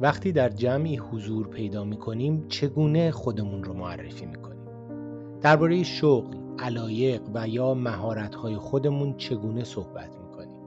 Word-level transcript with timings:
وقتی 0.00 0.32
در 0.32 0.48
جمعی 0.48 0.96
حضور 0.96 1.48
پیدا 1.48 1.84
می 1.84 1.96
کنیم 1.96 2.48
چگونه 2.48 3.10
خودمون 3.10 3.64
رو 3.64 3.74
معرفی 3.74 4.26
می 4.26 4.36
کنیم 4.36 4.68
درباره 5.40 5.82
شغل، 5.82 6.36
علایق 6.58 7.22
و 7.34 7.48
یا 7.48 7.74
مهارت‌های 7.74 8.56
خودمون 8.56 9.16
چگونه 9.16 9.64
صحبت 9.64 10.16
می 10.16 10.36
کنیم 10.36 10.60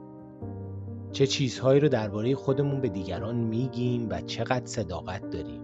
چه 1.12 1.26
چیزهایی 1.26 1.80
رو 1.80 1.88
درباره 1.88 2.34
خودمون 2.34 2.80
به 2.80 2.88
دیگران 2.88 3.34
میگیم 3.36 4.06
و 4.10 4.20
چقدر 4.20 4.66
صداقت 4.66 5.30
داریم؟ 5.30 5.62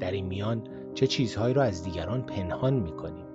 در 0.00 0.10
این 0.10 0.26
میان 0.26 0.62
چه 0.94 1.06
چیزهایی 1.06 1.54
رو 1.54 1.60
از 1.60 1.84
دیگران 1.84 2.22
پنهان 2.22 2.74
می 2.74 2.92
کنیم 2.92 3.26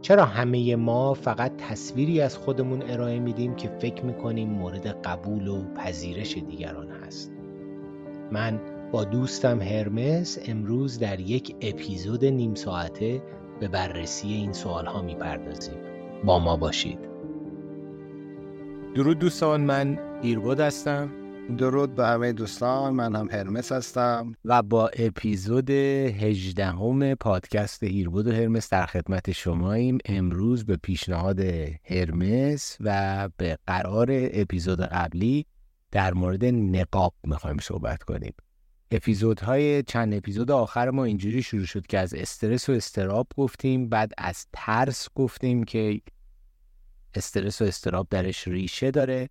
چرا 0.00 0.24
همه 0.24 0.76
ما 0.76 1.14
فقط 1.14 1.56
تصویری 1.56 2.20
از 2.20 2.38
خودمون 2.38 2.82
ارائه 2.82 3.20
میدیم 3.20 3.54
که 3.54 3.68
فکر 3.68 4.04
می‌کنیم 4.04 4.48
مورد 4.48 4.86
قبول 4.86 5.48
و 5.48 5.74
پذیرش 5.74 6.38
دیگران 6.38 6.88
هست؟ 6.88 7.33
من 8.32 8.60
با 8.92 9.04
دوستم 9.04 9.62
هرمس 9.62 10.38
امروز 10.46 10.98
در 10.98 11.20
یک 11.20 11.56
اپیزود 11.60 12.24
نیم 12.24 12.54
ساعته 12.54 13.22
به 13.60 13.68
بررسی 13.68 14.28
این 14.28 14.52
سوال 14.52 14.86
ها 14.86 15.02
می‌پردازیم. 15.02 15.78
با 16.24 16.38
ما 16.38 16.56
باشید. 16.56 16.98
درود 18.94 19.18
دوستان 19.18 19.60
من 19.60 19.98
ایربود 20.22 20.60
هستم. 20.60 21.10
درود 21.58 21.94
به 21.94 22.06
همه 22.06 22.32
دوستان 22.32 22.94
من 22.94 23.16
هم 23.16 23.28
هرمس 23.30 23.72
هستم. 23.72 24.32
و 24.44 24.62
با 24.62 24.90
اپیزود 24.98 25.70
18 25.70 26.66
همه 26.66 27.14
پادکست 27.14 27.82
ایربود 27.82 28.26
و 28.26 28.32
هرمس 28.32 28.68
در 28.70 28.86
خدمت 28.86 29.32
شماییم. 29.32 29.98
امروز 30.04 30.64
به 30.64 30.76
پیشنهاد 30.76 31.40
هرمس 31.84 32.76
و 32.80 33.28
به 33.36 33.58
قرار 33.66 34.08
اپیزود 34.10 34.80
قبلی 34.80 35.46
در 35.94 36.14
مورد 36.14 36.44
نقاب 36.44 37.14
می‌خوایم 37.24 37.58
صحبت 37.58 38.02
کنیم. 38.02 38.34
اپیزودهای 38.90 39.82
چند 39.82 40.14
اپیزود 40.14 40.50
آخر 40.50 40.90
ما 40.90 41.04
اینجوری 41.04 41.42
شروع 41.42 41.64
شد 41.64 41.86
که 41.86 41.98
از 41.98 42.14
استرس 42.14 42.68
و 42.68 42.72
استراب 42.72 43.26
گفتیم 43.36 43.88
بعد 43.88 44.12
از 44.18 44.46
ترس 44.52 45.08
گفتیم 45.14 45.64
که 45.64 46.00
استرس 47.14 47.62
و 47.62 47.64
استراب 47.64 48.06
درش 48.10 48.48
ریشه 48.48 48.90
داره. 48.90 49.28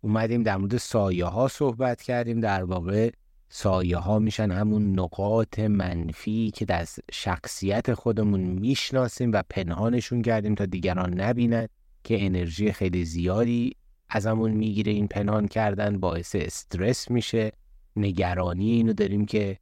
اومدیم 0.00 0.42
در 0.42 0.56
مورد 0.56 0.76
سایه 0.76 1.24
ها 1.24 1.48
صحبت 1.48 2.02
کردیم. 2.02 2.40
در 2.40 2.64
واقع 2.64 3.10
سایه 3.48 3.96
ها 3.96 4.18
میشن 4.18 4.50
همون 4.50 5.00
نقاط 5.00 5.58
منفی 5.58 6.50
که 6.50 6.64
در 6.64 6.86
شخصیت 7.12 7.94
خودمون 7.94 8.40
می‌شناسیم 8.40 9.32
و 9.32 9.42
پنهانشون 9.50 10.22
کردیم 10.22 10.54
تا 10.54 10.66
دیگران 10.66 11.20
نبینن 11.20 11.68
که 12.04 12.26
انرژی 12.26 12.72
خیلی 12.72 13.04
زیادی 13.04 13.76
از 14.08 14.26
همون 14.26 14.50
می‌گیره 14.50 14.92
این 14.92 15.08
پنهان 15.08 15.48
کردن 15.48 15.98
باعث 16.00 16.36
استرس 16.38 17.10
میشه. 17.10 17.52
نگرانی 17.96 18.70
اینو 18.70 18.92
داریم 18.92 19.26
که 19.26 19.58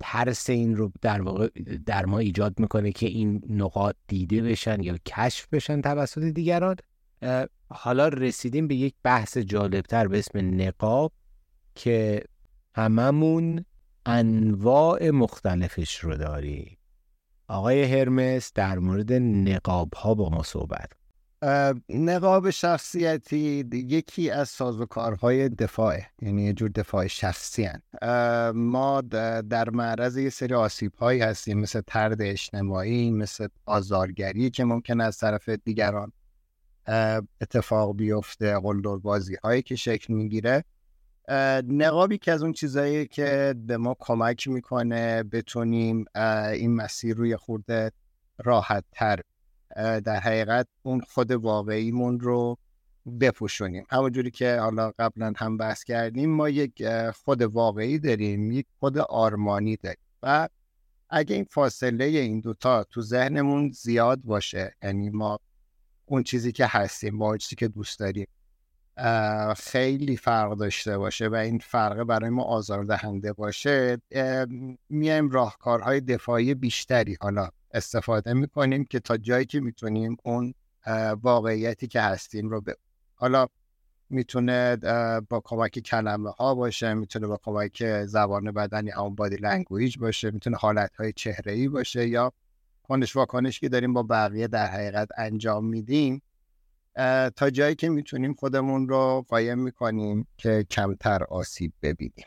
ترس 0.00 0.50
این 0.50 0.76
رو 0.76 0.92
در 1.00 1.22
واقع 1.22 1.48
در 1.86 2.06
ما 2.06 2.18
ایجاد 2.18 2.60
می‌کنه 2.60 2.92
که 2.92 3.06
این 3.06 3.42
نقاط 3.48 3.96
دیده 4.06 4.42
بشن 4.42 4.82
یا 4.82 4.98
کشف 5.06 5.48
بشن 5.52 5.80
توسط 5.80 6.22
دیگران. 6.22 6.76
حالا 7.70 8.08
رسیدیم 8.08 8.68
به 8.68 8.74
یک 8.74 8.94
بحث 9.02 9.38
جالبتر 9.38 10.08
به 10.08 10.18
اسم 10.18 10.60
نقاب 10.60 11.12
که 11.74 12.24
هممون 12.74 13.64
انواع 14.06 15.10
مختلفش 15.10 15.98
رو 15.98 16.16
داریم. 16.16 16.76
آقای 17.48 17.82
هرمس 17.82 18.52
در 18.54 18.78
مورد 18.78 19.12
نقاب 19.12 19.94
ها 19.94 20.14
با 20.14 20.28
ما 20.28 20.42
صحبت 20.42 20.92
نقاب 21.88 22.50
شخصیتی 22.50 23.68
یکی 23.72 24.30
از 24.30 24.48
سازوکارهای 24.48 25.48
دفاعه 25.48 26.06
یعنی 26.22 26.42
یه 26.42 26.52
جور 26.52 26.68
دفاع 26.68 27.06
شخصی 27.06 27.64
هن. 27.64 27.82
ما 28.52 29.00
در 29.50 29.70
معرض 29.70 30.16
یه 30.16 30.30
سری 30.30 30.54
آسیب 30.54 30.94
هایی 30.94 31.20
هستیم 31.20 31.58
مثل 31.58 31.80
ترد 31.86 32.22
اجتماعی 32.22 33.10
مثل 33.10 33.48
آزارگری 33.66 34.50
که 34.50 34.64
ممکن 34.64 35.00
از 35.00 35.18
طرف 35.18 35.48
دیگران 35.48 36.12
اتفاق 37.40 37.96
بیفته 37.96 38.58
قلدر 38.58 38.96
بازی 38.96 39.36
هایی 39.44 39.62
که 39.62 39.76
شکل 39.76 40.14
می‌گیره 40.14 40.64
نقابی 41.68 42.18
که 42.18 42.32
از 42.32 42.42
اون 42.42 42.52
چیزایی 42.52 43.06
که 43.06 43.54
به 43.66 43.76
ما 43.76 43.96
کمک 43.98 44.48
می‌کنه 44.48 45.22
بتونیم 45.22 46.04
این 46.52 46.74
مسیر 46.74 47.16
روی 47.16 47.36
خورده 47.36 47.92
راحت 48.38 48.84
تر 48.92 49.20
در 49.76 50.20
حقیقت 50.20 50.66
اون 50.82 51.00
خود 51.00 51.30
واقعیمون 51.32 52.20
رو 52.20 52.58
بپوشونیم. 53.20 53.84
همونجوری 53.90 54.30
که 54.30 54.56
حالا 54.56 54.92
قبلا 54.98 55.32
هم 55.36 55.56
بحث 55.56 55.84
کردیم 55.84 56.30
ما 56.30 56.48
یک 56.48 56.88
خود 57.10 57.42
واقعی 57.42 57.98
داریم 57.98 58.52
یک 58.52 58.66
خود 58.78 58.98
آرمانی 58.98 59.76
داریم. 59.76 59.98
و 60.22 60.48
اگه 61.10 61.34
این 61.34 61.44
فاصله 61.44 62.04
این 62.04 62.40
دوتا 62.40 62.84
تو 62.84 63.02
ذهنمون 63.02 63.70
زیاد 63.70 64.20
باشه 64.22 64.74
یعنی 64.82 65.10
ما 65.10 65.38
اون 66.06 66.22
چیزی 66.22 66.52
که 66.52 66.66
هستیم 66.66 67.18
با 67.18 67.36
چیزی 67.36 67.56
که 67.56 67.68
دوست 67.68 68.00
داریم 68.00 68.26
خیلی 69.56 70.16
فرق 70.16 70.56
داشته 70.56 70.98
باشه 70.98 71.28
و 71.28 71.34
این 71.34 71.58
فرق 71.58 72.02
برای 72.02 72.30
ما 72.30 72.42
آزاردهنده 72.42 73.32
باشه 73.32 73.98
میایم 74.88 75.30
راهکارهای 75.30 76.00
دفاعی 76.00 76.54
بیشتری. 76.54 77.16
حالا 77.20 77.48
استفاده 77.72 78.32
می‌کنیم 78.32 78.84
که 78.84 79.00
تا 79.00 79.16
جایی 79.16 79.44
که 79.46 79.60
می‌تونیم 79.60 80.16
اون 80.24 80.54
واقعیتی 81.22 81.86
که 81.86 82.00
هستیم 82.00 82.48
رو 82.48 82.60
به 82.60 82.76
حالا 83.14 83.46
می‌تونه 84.10 84.76
با 85.28 85.40
کمک 85.44 85.78
کلمه 85.78 86.30
ها 86.30 86.54
باشه 86.54 86.94
می‌تونه 86.94 87.26
با 87.26 87.40
کمک 87.42 88.04
زبان 88.04 88.52
بدنی 88.52 88.90
همون 88.90 89.14
body 89.14 89.36
language 89.36 89.98
باشه 89.98 90.30
می‌تونه 90.30 90.56
حالت 90.56 90.96
های 90.96 91.12
چهره 91.12 91.52
ای 91.52 91.68
باشه 91.68 92.08
یا 92.08 92.32
کنش 92.82 93.16
واکنش 93.16 93.60
که 93.60 93.68
داریم 93.68 93.92
با 93.92 94.02
بقیه 94.02 94.48
در 94.48 94.66
حقیقت 94.66 95.08
انجام 95.16 95.64
میدیم 95.64 96.22
تا 97.36 97.50
جایی 97.52 97.74
که 97.74 97.88
می‌تونیم 97.88 98.34
خودمون 98.34 98.88
رو 98.88 99.24
قایم 99.28 99.58
می‌کنیم 99.58 100.26
که 100.36 100.66
کمتر 100.70 101.24
آسیب 101.24 101.72
ببینیم. 101.82 102.26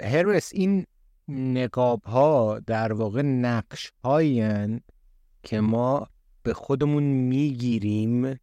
هرمس 0.00 0.50
این 0.52 0.86
نقاب 1.28 2.02
ها 2.02 2.60
در 2.66 2.92
واقع 2.92 3.22
نقش 3.22 3.92
هایی 4.04 4.44
که 5.42 5.60
ما 5.60 6.06
به 6.42 6.54
خودمون 6.54 7.02
می‌گیریم 7.02 8.38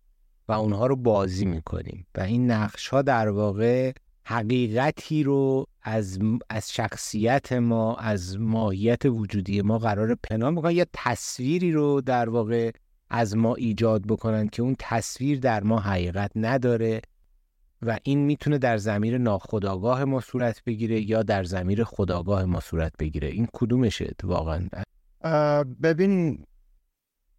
و 0.48 0.52
اونها 0.52 0.88
رو 0.88 0.96
بازی 0.96 1.46
می‌کنیم. 1.46 2.08
و 2.16 2.22
این 2.22 2.52
نقش 2.52 2.88
ها 2.88 3.02
در 3.02 3.30
واقع 3.30 3.92
حقیقتی 4.26 5.24
رو 5.24 5.66
از, 5.82 6.20
از 6.50 6.72
شخصیت 6.72 7.54
ما 7.54 7.96
از 7.96 8.40
ماهیت 8.40 9.06
وجودی 9.06 9.62
ما 9.62 9.78
قرار 9.78 10.16
پنهان 10.24 10.54
می‌کنن 10.54 10.72
یا 10.72 10.86
تصویری 10.94 11.72
رو 11.72 12.02
در 12.02 12.30
واقع 12.30 12.72
از 13.10 13.38
ما 13.38 13.56
ایجاد 13.56 14.08
بکنن 14.08 14.48
که 14.48 14.62
اون 14.62 14.76
تصویر 14.80 15.40
در 15.40 15.64
ما 15.64 15.80
حقیقت 15.80 16.32
نداره. 16.36 17.02
و 17.82 17.98
این 18.04 18.20
می‌تونه 18.26 18.58
در 18.58 18.78
زمیر 18.78 19.18
ناخداگاه 19.18 20.06
ما 20.06 20.20
صورت 20.20 20.64
بگیره 20.64 21.02
یا 21.02 21.24
در 21.24 21.44
زمیر 21.44 21.84
خداگاه 21.84 22.46
ما 22.46 22.60
صورت 22.60 22.94
بگیره. 23.00 23.28
این 23.28 23.48
کدومشه 23.54 24.12
واقعا؟ 24.24 24.70
ببین 25.84 26.46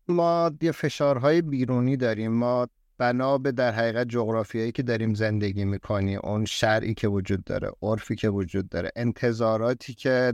ما 0.09 0.51
یه 0.61 0.73
فشارهای 0.73 1.43
بیرونی 1.43 1.97
داریم. 1.97 2.33
ما 2.33 2.69
بنا 2.99 3.39
به 3.39 3.53
در 3.53 3.73
حقیقت 3.73 4.09
جغرافیایی 4.09 4.73
که 4.73 4.83
داریم 4.83 5.15
زندگی 5.15 5.65
می‌کنیم 5.65 6.21
اون 6.23 6.45
شرعی 6.45 6.95
که 6.95 7.09
وجود 7.09 7.45
داره 7.45 7.73
عرفی 7.83 8.17
که 8.17 8.29
وجود 8.29 8.69
داره 8.69 8.91
انتظاراتی 8.97 9.95
که 9.95 10.33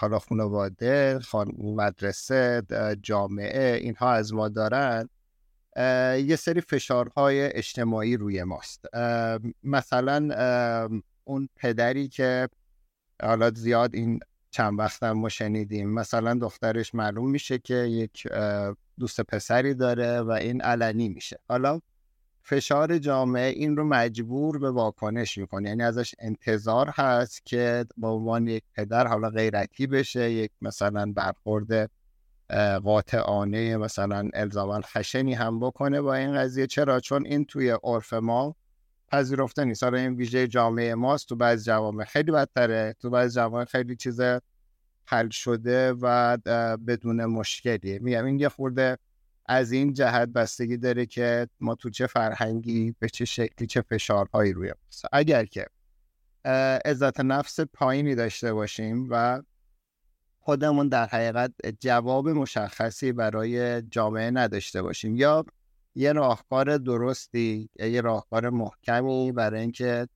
حالا 0.00 0.18
خانواده 0.18 1.18
مدرسه 1.58 2.62
جامعه 3.02 3.76
اینها 3.76 4.12
از 4.12 4.34
ما 4.34 4.48
دارن. 4.48 5.08
یه 5.76 6.36
سری 6.38 6.60
فشارهای 6.60 7.56
اجتماعی 7.56 8.16
روی 8.16 8.42
ماست. 8.42 8.84
مثلا 9.62 10.28
اون 11.24 11.48
پدری 11.56 12.08
که 12.08 12.48
حالا 13.22 13.50
زیاد 13.50 13.94
این 13.94 14.20
چند 14.50 14.78
وقت 14.78 15.02
ما 15.02 15.28
شنیدیم. 15.28 15.90
مثلا 15.90 16.34
دخترش 16.34 16.94
معلوم 16.94 17.30
میشه 17.30 17.58
که 17.58 17.74
یک 17.74 18.28
دوست 18.98 19.20
پسری 19.20 19.74
داره 19.74 20.20
و 20.20 20.30
این 20.30 20.62
علنی 20.62 21.08
میشه. 21.08 21.38
حالا 21.48 21.80
فشار 22.42 22.98
جامعه 22.98 23.48
این 23.48 23.76
رو 23.76 23.84
مجبور 23.84 24.58
به 24.58 24.70
واکنش 24.70 25.38
می‌کنه. 25.38 25.68
یعنی 25.68 25.82
ازش 25.82 26.14
انتظار 26.18 26.88
هست 26.88 27.46
که 27.46 27.86
به 27.96 28.06
عنوان 28.06 28.46
یک 28.46 28.62
پدر 28.74 29.06
حالا 29.06 29.30
غیرتی 29.30 29.86
بشه 29.86 30.30
یک 30.32 30.50
مثلا 30.60 31.12
برخورد 31.12 31.90
قاطعانه 32.84 33.76
مثلا 33.76 34.28
الزاما 34.34 34.80
خشنی 34.80 35.34
هم 35.34 35.60
بکنه 35.60 36.00
با 36.00 36.14
این 36.14 36.34
قضیه. 36.34 36.66
چرا؟ 36.66 37.00
چون 37.00 37.26
این 37.26 37.44
توی 37.44 37.70
عرف 37.84 38.12
ما 38.12 38.56
پذیرفته 39.08 39.64
نیست. 39.64 39.82
حالا 39.82 39.98
این 39.98 40.14
ویژه 40.14 40.48
جامعه 40.48 40.94
ماست. 40.94 41.28
تو 41.28 41.36
بعض 41.36 41.64
جوامع 41.64 42.04
خیلی 42.04 42.32
بدتره. 42.32 42.94
تو 43.00 43.10
بعض 43.10 43.34
جوامع 43.34 43.64
خیلی 43.64 43.96
چیز 43.96 44.20
حل 45.04 45.28
شده 45.28 45.92
و 45.92 46.36
بدون 46.86 47.24
مشکلی 47.24 47.98
میگم 47.98 48.24
این 48.24 48.38
یه 48.38 48.48
خورده 48.48 48.98
از 49.46 49.72
این 49.72 49.92
جهت 49.92 50.28
بستگی 50.28 50.76
داره 50.76 51.06
که 51.06 51.48
ما 51.60 51.74
تو 51.74 51.90
چه 51.90 52.06
فرهنگی 52.06 52.94
به 52.98 53.08
چه 53.08 53.24
شکلی 53.24 53.66
چه 53.66 53.82
فشارهایی 53.82 54.52
روی 54.52 54.72
اگر 55.12 55.44
که 55.44 55.66
عزت 56.84 57.20
نفس 57.20 57.60
پایینی 57.60 58.14
داشته 58.14 58.54
باشیم 58.54 59.06
و 59.10 59.42
خودمون 60.44 60.88
در 60.88 61.06
حقیقت 61.06 61.52
جواب 61.80 62.28
مشخصی 62.28 63.12
برای 63.12 63.82
جامعه 63.82 64.30
نداشته 64.30 64.82
باشیم. 64.82 65.16
یا 65.16 65.44
یه 65.94 66.12
راهکار 66.12 66.76
درستی 66.78 67.68
یا 67.78 67.86
یه 67.86 68.00
راهکار 68.00 68.50
محکمی 68.50 69.32
برای 69.32 69.60
اینکه 69.60 70.08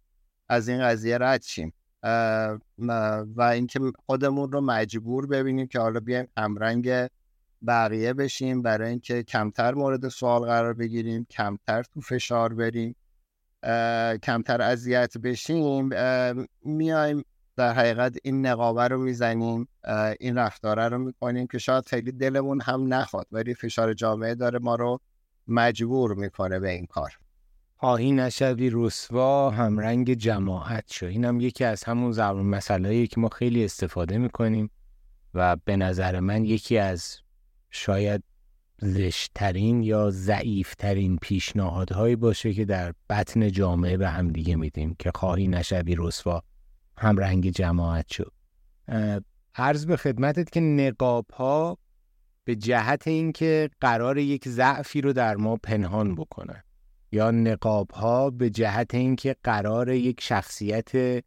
از 0.48 0.68
این 0.68 0.82
قضیه 0.82 1.18
رد 1.18 1.42
شیم. 1.42 1.72
و 3.36 3.42
اینکه 3.52 3.80
خودمون 4.06 4.52
رو 4.52 4.60
مجبور 4.60 5.26
ببینیم 5.26 5.66
که 5.66 5.80
حالا 5.80 6.00
بیایم 6.00 6.28
همرنگ 6.36 7.08
بقیه 7.66 8.12
بشیم 8.12 8.62
برای 8.62 8.90
اینکه 8.90 9.22
کمتر 9.22 9.74
مورد 9.74 10.08
سوال 10.08 10.44
قرار 10.44 10.74
بگیریم 10.74 11.26
کمتر 11.30 11.82
تو 11.82 12.00
فشار 12.00 12.54
بریم 12.54 12.96
کمتر 14.22 14.62
اذیت 14.62 15.18
بشیم. 15.18 15.90
میایم 16.62 17.24
در 17.56 17.72
حقیقت 17.72 18.16
این 18.24 18.46
نقابه 18.46 18.88
رو 18.88 18.98
می‌زنیم 18.98 19.68
این 20.20 20.38
رفتاره 20.38 20.88
رو 20.88 20.98
می‌کنیم 20.98 21.46
که 21.46 21.58
شاید 21.58 21.86
خیلی 21.86 22.12
دلمون 22.12 22.60
هم 22.60 22.94
نخواد 22.94 23.26
ولی 23.32 23.54
فشار 23.54 23.94
جامعه 23.94 24.34
داره 24.34 24.58
ما 24.58 24.74
رو 24.74 25.00
مجبور 25.48 26.14
می‌کنه 26.14 26.58
به 26.58 26.70
این 26.70 26.86
کار. 26.86 27.10
آهی 27.78 28.12
نشوی 28.12 28.70
رسوا 28.72 29.50
همرنگ 29.50 30.14
جماعت 30.14 30.84
شو. 30.92 31.06
این 31.06 31.24
هم 31.24 31.40
یکی 31.40 31.64
از 31.64 31.84
همون 31.84 32.12
زبان 32.12 32.46
مسئله 32.46 33.06
که 33.06 33.20
ما 33.20 33.28
خیلی 33.28 33.64
استفاده 33.64 34.18
می‌کنیم 34.18 34.70
و 35.34 35.56
به 35.64 35.76
نظر 35.76 36.20
من 36.20 36.44
یکی 36.44 36.78
از 36.78 37.16
شاید 37.70 38.22
زشترین 38.78 39.82
یا 39.82 40.10
ضعیفترین 40.10 41.18
پیشنهادهایی 41.22 42.16
باشه 42.16 42.54
که 42.54 42.64
در 42.64 42.92
بطن 43.10 43.50
جامعه 43.50 43.96
به 43.96 44.08
هم 44.08 44.28
دیگه 44.28 44.56
میدیم 44.56 44.96
که 44.98 45.10
خواهی 45.14 45.48
نشوی 45.48 45.94
رسوا 45.98 46.42
همرنگ 46.98 47.50
جماعت 47.50 48.06
شو 48.12 48.24
عرض 49.54 49.86
به 49.86 49.96
خدمتت 49.96 50.50
که 50.50 50.60
نقاب 50.60 51.30
ها 51.30 51.78
به 52.44 52.56
جهت 52.56 53.08
اینکه 53.08 53.70
قرار 53.80 54.18
یک 54.18 54.48
ضعفی 54.48 55.00
رو 55.00 55.12
در 55.12 55.36
ما 55.36 55.56
پنهان 55.56 56.14
بکنن 56.14 56.62
یا 57.12 57.30
نقاب 57.30 57.90
ها 57.90 58.30
به 58.30 58.50
جهت 58.50 58.94
اینکه 58.94 59.36
قرار 59.42 59.88
یک 59.88 60.20
شخصیت 60.20 61.22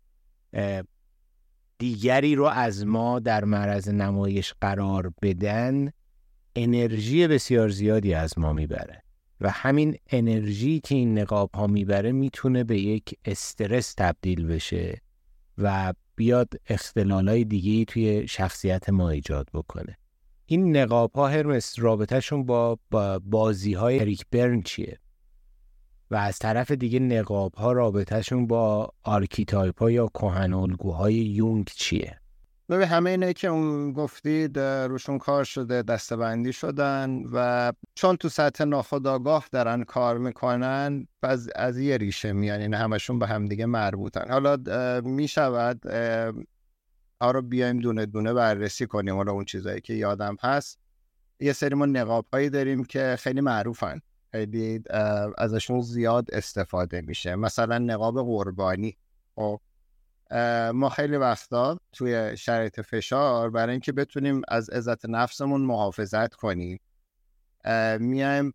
دیگری 1.78 2.36
رو 2.36 2.46
از 2.46 2.86
ما 2.86 3.20
در 3.20 3.46
معرض 3.46 3.90
نمایش 3.90 4.54
قرار 4.62 5.14
بدن 5.22 5.92
انرژی 6.56 7.28
بسیار 7.28 7.70
زیادی 7.70 8.14
از 8.14 8.40
ما 8.40 8.54
می‌بره 8.54 9.04
و 9.42 9.50
همین 9.50 9.98
انرژی 10.10 10.80
که 10.80 10.96
این 10.96 11.20
نقاب 11.20 11.50
ها 11.56 11.68
می‌بره 11.68 12.12
می‌تونه 12.12 12.64
به 12.64 12.80
یک 12.80 13.16
استرس 13.26 13.94
تبدیل 13.94 14.46
بشه. 14.46 15.02
و 15.60 15.94
بیاد 16.16 16.54
اختلالای 16.68 17.44
دیگه 17.44 17.86
توی 17.86 18.28
شخصیت 18.28 18.90
ما 18.90 19.10
ایجاد 19.10 19.48
بکنه. 19.54 19.98
این 20.46 20.78
نقاب 20.78 21.12
ها 21.16 21.28
هرمس 21.28 21.76
رابطهشون 21.78 22.46
با, 22.46 22.80
با 22.92 23.20
بازی 23.20 23.74
های 23.74 24.00
اریک 24.00 24.26
برن 24.32 24.62
چیه؟ 24.62 25.00
و 26.12 26.16
از 26.16 26.40
طرف 26.40 26.72
دیگه 26.72 27.00
نقاب 27.00 27.54
ها 27.54 27.72
رابطهشون 27.72 28.48
با 28.48 28.94
archetype 29.04 29.80
ها 29.80 29.92
یا 29.92 30.08
کهن 30.08 30.54
الگوهای 30.54 31.14
یونگ 31.16 31.70
چیه؟ 31.76 32.20
ببین 32.70 32.88
همه 32.88 33.10
اینه 33.10 33.34
که 33.34 33.48
اون 33.48 33.94
گفتید 33.94 34.60
روشون 34.60 35.18
کار 35.18 35.44
شده 35.44 35.82
دسته‌بندی 35.82 36.54
شدن 36.54 37.24
و 37.34 37.72
چون 37.96 38.16
تو 38.16 38.30
سطح 38.30 38.64
ناخودآگاه 38.64 39.46
دارن 39.52 39.84
کار 39.84 40.18
می‌کنن 40.18 41.08
از, 41.24 41.50
از 41.56 41.78
یه 41.78 41.98
ریشه 41.98 42.34
میان 42.34 42.62
این 42.62 42.72
یعنی 42.72 42.84
همشون 42.84 43.20
به 43.20 43.28
همدیگه 43.28 43.66
مربوطن. 43.66 44.32
حالا 44.32 44.58
می‌شود 45.02 45.82
آرو 47.20 47.42
بیایم 47.42 47.80
دونه 47.80 48.06
دونه 48.06 48.34
بررسی 48.34 48.88
کنیم. 48.88 49.16
حالا 49.16 49.32
اون 49.32 49.46
چیزایی 49.46 49.82
که 49.82 49.94
یادم 49.94 50.38
هست. 50.42 50.80
یه 51.40 51.54
سری 51.54 51.76
ما 51.76 51.86
نقاب 51.86 52.26
هایی 52.34 52.50
داریم 52.50 52.84
که 52.84 53.16
خیلی 53.20 53.42
معروفن. 53.42 54.02
خیلی 54.32 54.84
ازشون 55.38 55.82
زیاد 55.82 56.28
استفاده 56.34 57.02
میشه. 57.02 57.36
مثلا 57.36 57.78
نقاب 57.78 58.22
قربانی. 58.22 58.98
خب 59.36 59.62
ما 60.74 60.90
خیلی 60.90 61.18
وقتا 61.18 61.80
توی 61.92 62.38
شرایط 62.38 62.82
فشار 62.82 63.50
برای 63.50 63.72
اینکه 63.72 63.92
بتونیم 63.92 64.42
از 64.48 64.70
عزت 64.70 65.06
نفسمون 65.06 65.62
محافظت 65.62 66.34
کنیم 66.34 66.80
میایم 68.00 68.54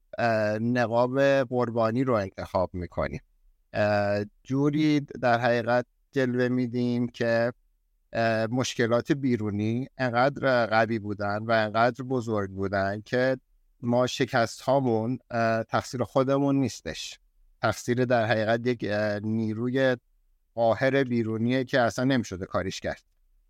نقاب 0.60 1.20
قربانی 1.20 2.04
رو 2.04 2.14
انتخاب 2.14 2.70
می‌کنیم. 2.74 3.20
جوری 4.42 5.00
در 5.00 5.38
حقیقت 5.38 5.86
جلوه 6.12 6.48
میدیم 6.48 7.08
که 7.08 7.52
مشکلات 8.50 9.12
بیرونی 9.12 9.88
انقدر 9.98 10.66
قوی 10.66 10.98
بودن 10.98 11.38
و 11.38 11.50
انقدر 11.50 12.04
بزرگ 12.04 12.50
بودن 12.50 13.02
که 13.04 13.36
ما 13.82 14.06
شکست 14.06 14.60
هامون 14.60 15.18
تقصیر 15.68 16.04
خودمون 16.04 16.56
نیستش. 16.56 17.18
تقصیر 17.62 18.04
در 18.04 18.26
حقیقت 18.26 18.66
یک 18.66 18.84
نیروی 19.22 19.96
قاهر 20.54 21.04
بیرونیه 21.04 21.64
که 21.64 21.80
اصلا 21.80 22.04
نمی‌شده 22.04 22.46
کاریش 22.46 22.80
کرد. 22.80 23.02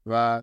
و 0.06 0.42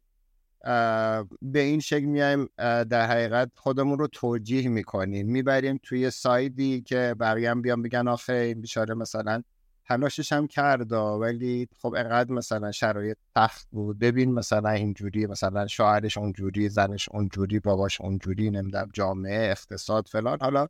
به 1.42 1.60
این 1.60 1.80
شکل 1.80 2.06
میایم 2.06 2.50
در 2.58 3.08
حقیقت 3.08 3.52
خودمون 3.56 4.00
رو 4.00 4.08
توجیه 4.08 4.70
می‌کنیم. 4.70 5.28
می‌بریم 5.28 5.80
توی 5.84 6.10
سایدی 6.10 6.82
که 6.82 7.16
بقیه 7.20 7.52
هم 7.52 7.62
بیان 7.62 7.82
بگن 7.82 8.08
آخه 8.08 8.34
این 8.34 8.62
بیچاره 8.62 8.94
مثلا 8.94 9.44
تلاشش 9.86 10.34
هم 10.34 10.48
کرد 10.48 10.92
ولی 10.92 11.68
خب 11.82 11.94
انقدر 11.98 12.34
مثلا 12.34 12.72
شرایط 12.72 13.18
تخت 13.36 13.68
بود. 13.72 14.00
ببین 14.00 14.34
مثلا 14.34 14.70
اینجوری 14.70 15.26
مثلا 15.26 15.68
شوهرش 15.68 16.18
اونجوری 16.18 16.70
زنش 16.70 17.10
اونجوری 17.10 17.60
باباش 17.60 18.02
اونجوری 18.02 18.50
نمی‌دونم 18.50 18.90
جامعه 18.94 19.52
اقتصاد 19.52 20.08
فلان. 20.08 20.38
حالا 20.42 20.68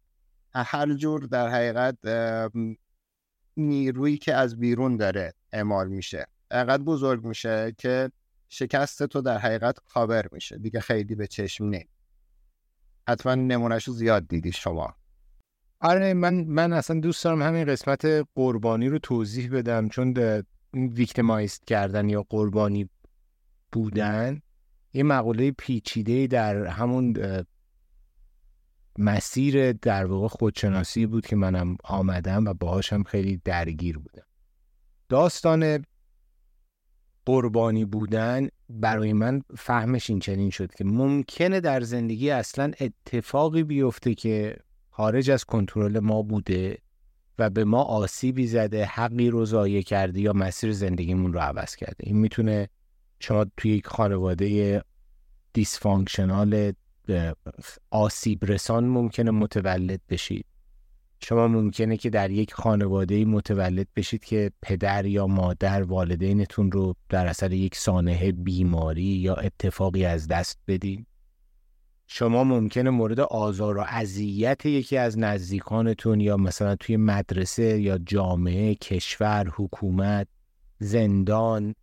هر 0.53 0.93
جور 0.93 1.25
در 1.25 1.49
حقیقت 1.49 1.97
نیرویی 3.57 4.17
که 4.17 4.35
از 4.35 4.59
بیرون 4.59 4.97
داره 4.97 5.33
اعمال 5.53 5.87
میشه. 5.87 6.27
انقدر 6.51 6.83
بزرگ 6.83 7.25
میشه 7.25 7.75
که 7.77 8.11
شکست 8.49 9.03
تو 9.03 9.21
در 9.21 9.37
حقیقت 9.37 9.79
کاور 9.93 10.25
میشه. 10.31 10.57
دیگه 10.57 10.79
خیلی 10.79 11.15
به 11.15 11.27
چشم 11.27 11.65
نه 11.65 11.85
حتما 13.07 13.35
نمونهش 13.35 13.89
زیاد 13.89 14.27
دیدی 14.27 14.51
شما. 14.51 14.95
آره 15.79 16.13
من 16.13 16.33
من 16.33 16.73
اصلا 16.73 16.99
دوست 16.99 17.23
دارم 17.23 17.41
همین 17.41 17.65
قسمت 17.65 18.27
قربانی 18.35 18.89
رو 18.89 18.99
توضیح 18.99 19.51
بدم. 19.51 19.89
چون 19.89 20.13
ویکتمایست 20.73 21.67
کردن 21.67 22.09
یا 22.09 22.25
قربانی 22.29 22.89
بودن 23.71 24.41
یه 24.93 25.03
مقوله 25.03 25.51
پیچیده 25.51 26.27
در 26.27 26.65
همون 26.65 27.13
مسیر 29.01 29.73
در 29.73 30.05
واقع 30.05 30.27
خودشناسی 30.27 31.05
بود 31.05 31.25
که 31.25 31.35
منم 31.35 31.77
آمدم 31.83 32.45
و 32.45 32.53
باهاشم 32.53 33.03
خیلی 33.03 33.41
درگیر 33.45 33.97
بودم. 33.97 34.25
داستان 35.09 35.85
قربانی 37.25 37.85
بودن 37.85 38.47
برای 38.69 39.13
من 39.13 39.41
فهمش 39.57 40.09
این 40.09 40.19
چنین 40.19 40.49
شد 40.49 40.73
که 40.73 40.83
ممکنه 40.83 41.59
در 41.59 41.81
زندگی 41.81 42.29
اصلا 42.29 42.71
اتفاقی 42.79 43.63
بیفته 43.63 44.15
که 44.15 44.57
خارج 44.89 45.31
از 45.31 45.45
کنترل 45.45 45.99
ما 45.99 46.21
بوده 46.21 46.77
و 47.39 47.49
به 47.49 47.63
ما 47.63 47.83
آسیبی 47.83 48.47
زده 48.47 48.85
حقی 48.85 49.29
رو 49.29 49.45
ضایع 49.45 49.81
کرده 49.81 50.19
یا 50.19 50.33
مسیر 50.33 50.71
زندگیمون 50.71 51.33
رو 51.33 51.39
عوض 51.39 51.75
کرده. 51.75 51.97
این 51.99 52.17
می‌تونه 52.17 52.69
شما 53.19 53.45
توی 53.57 53.71
یک 53.71 53.87
خانواده 53.87 54.81
dysfunctional 55.53 56.73
آسیب 57.91 58.45
رسان 58.45 58.83
ممکنه 58.83 59.31
متولد 59.31 60.01
بشید. 60.09 60.45
شما 61.23 61.47
ممکنه 61.47 61.97
که 61.97 62.09
در 62.09 62.31
یک 62.31 62.53
خانواده 62.53 63.25
متولد 63.25 63.87
بشید 63.95 64.25
که 64.25 64.51
پدر 64.61 65.05
یا 65.05 65.27
مادر 65.27 65.83
والدینتون 65.83 66.71
رو 66.71 66.95
در 67.09 67.27
اثر 67.27 67.51
یک 67.51 67.75
سانحه 67.75 68.31
بیماری 68.31 69.03
یا 69.03 69.35
اتفاقی 69.35 70.05
از 70.05 70.27
دست 70.27 70.59
بدین. 70.67 71.05
شما 72.07 72.43
ممکنه 72.43 72.89
مورد 72.89 73.19
آزار 73.19 73.77
و 73.77 73.85
اذیت 73.87 74.65
یکی 74.65 74.97
از 74.97 75.19
نزدیکانتون 75.19 76.21
یا 76.21 76.37
مثلا 76.37 76.75
توی 76.75 76.97
مدرسه 76.97 77.81
یا 77.81 77.97
جامعه 77.97 78.75
کشور 78.75 79.47
حکومت 79.55 80.27
زندان 80.79 81.75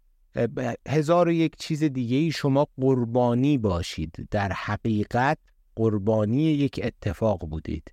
هزار 0.89 1.29
و 1.29 1.33
یک 1.33 1.57
چیز 1.57 1.85
دیگه 1.85 2.17
ای 2.17 2.31
شما 2.31 2.67
قربانی 2.81 3.59
باشید. 3.59 4.29
در 4.31 4.53
حقیقت 4.53 5.39
قربانی 5.77 6.43
یک 6.43 6.81
اتفاق 6.83 7.49
بودید. 7.49 7.93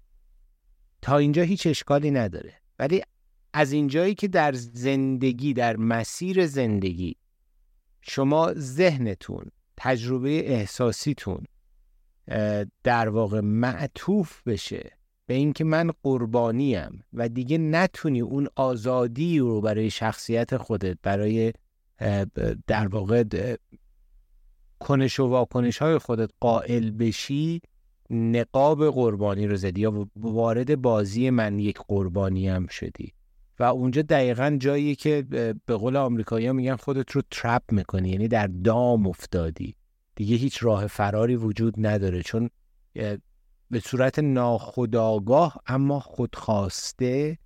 تا 1.01 1.17
اینجا 1.17 1.41
هیچ 1.41 1.67
اشکالی 1.67 2.11
نداره. 2.11 2.53
ولی 2.79 3.01
از 3.53 3.71
اینجایی 3.71 4.15
که 4.15 4.27
در 4.27 4.53
زندگی 4.53 5.53
در 5.53 5.77
مسیر 5.77 6.47
زندگی 6.47 7.15
شما 8.01 8.53
ذهنتون 8.53 9.51
تجربه 9.77 10.53
احساسیتون 10.53 11.43
در 12.83 13.09
واقع 13.09 13.39
معطوف 13.39 14.47
بشه 14.47 14.91
به 15.25 15.33
اینکه 15.33 15.63
من 15.63 15.91
قربانیم 16.03 17.03
و 17.13 17.29
دیگه 17.29 17.57
نتونی 17.57 18.21
اون 18.21 18.47
آزادی 18.55 19.39
رو 19.39 19.61
برای 19.61 19.89
شخصیت 19.89 20.57
خودت 20.57 20.97
برای 21.03 21.53
در 22.67 22.87
واقع 22.87 23.23
کنش 24.79 25.19
و 25.19 25.27
واکنش 25.27 25.77
های 25.77 25.97
خودت 25.97 26.29
قائل 26.39 26.91
بشی 26.91 27.61
نقاب 28.09 28.89
قربانی 28.89 29.47
رو 29.47 29.55
زدی 29.55 29.81
یا 29.81 30.07
وارد 30.15 30.81
بازی 30.81 31.29
من 31.29 31.59
یک 31.59 31.77
قربانی 31.87 32.49
هم 32.49 32.67
شدی. 32.67 33.13
و 33.59 33.63
اونجا 33.63 34.01
دقیقا 34.01 34.57
جایی 34.59 34.95
که 34.95 35.21
به 35.65 35.75
قول 35.77 35.95
آمریکایی 35.95 36.47
ها 36.47 36.53
میگن 36.53 36.75
خودت 36.75 37.11
رو 37.11 37.21
ترپ 37.31 37.71
می‌کنی 37.71 38.09
یعنی 38.09 38.27
در 38.27 38.47
دام 38.47 39.07
افتادی. 39.07 39.75
دیگه 40.15 40.35
هیچ 40.35 40.63
راه 40.63 40.87
فراری 40.87 41.35
وجود 41.35 41.73
نداره 41.77 42.21
چون 42.21 42.49
به 43.71 43.79
صورت 43.83 44.19
ناخداگاه 44.19 45.57
اما 45.67 45.99
خودخواسته 45.99 47.37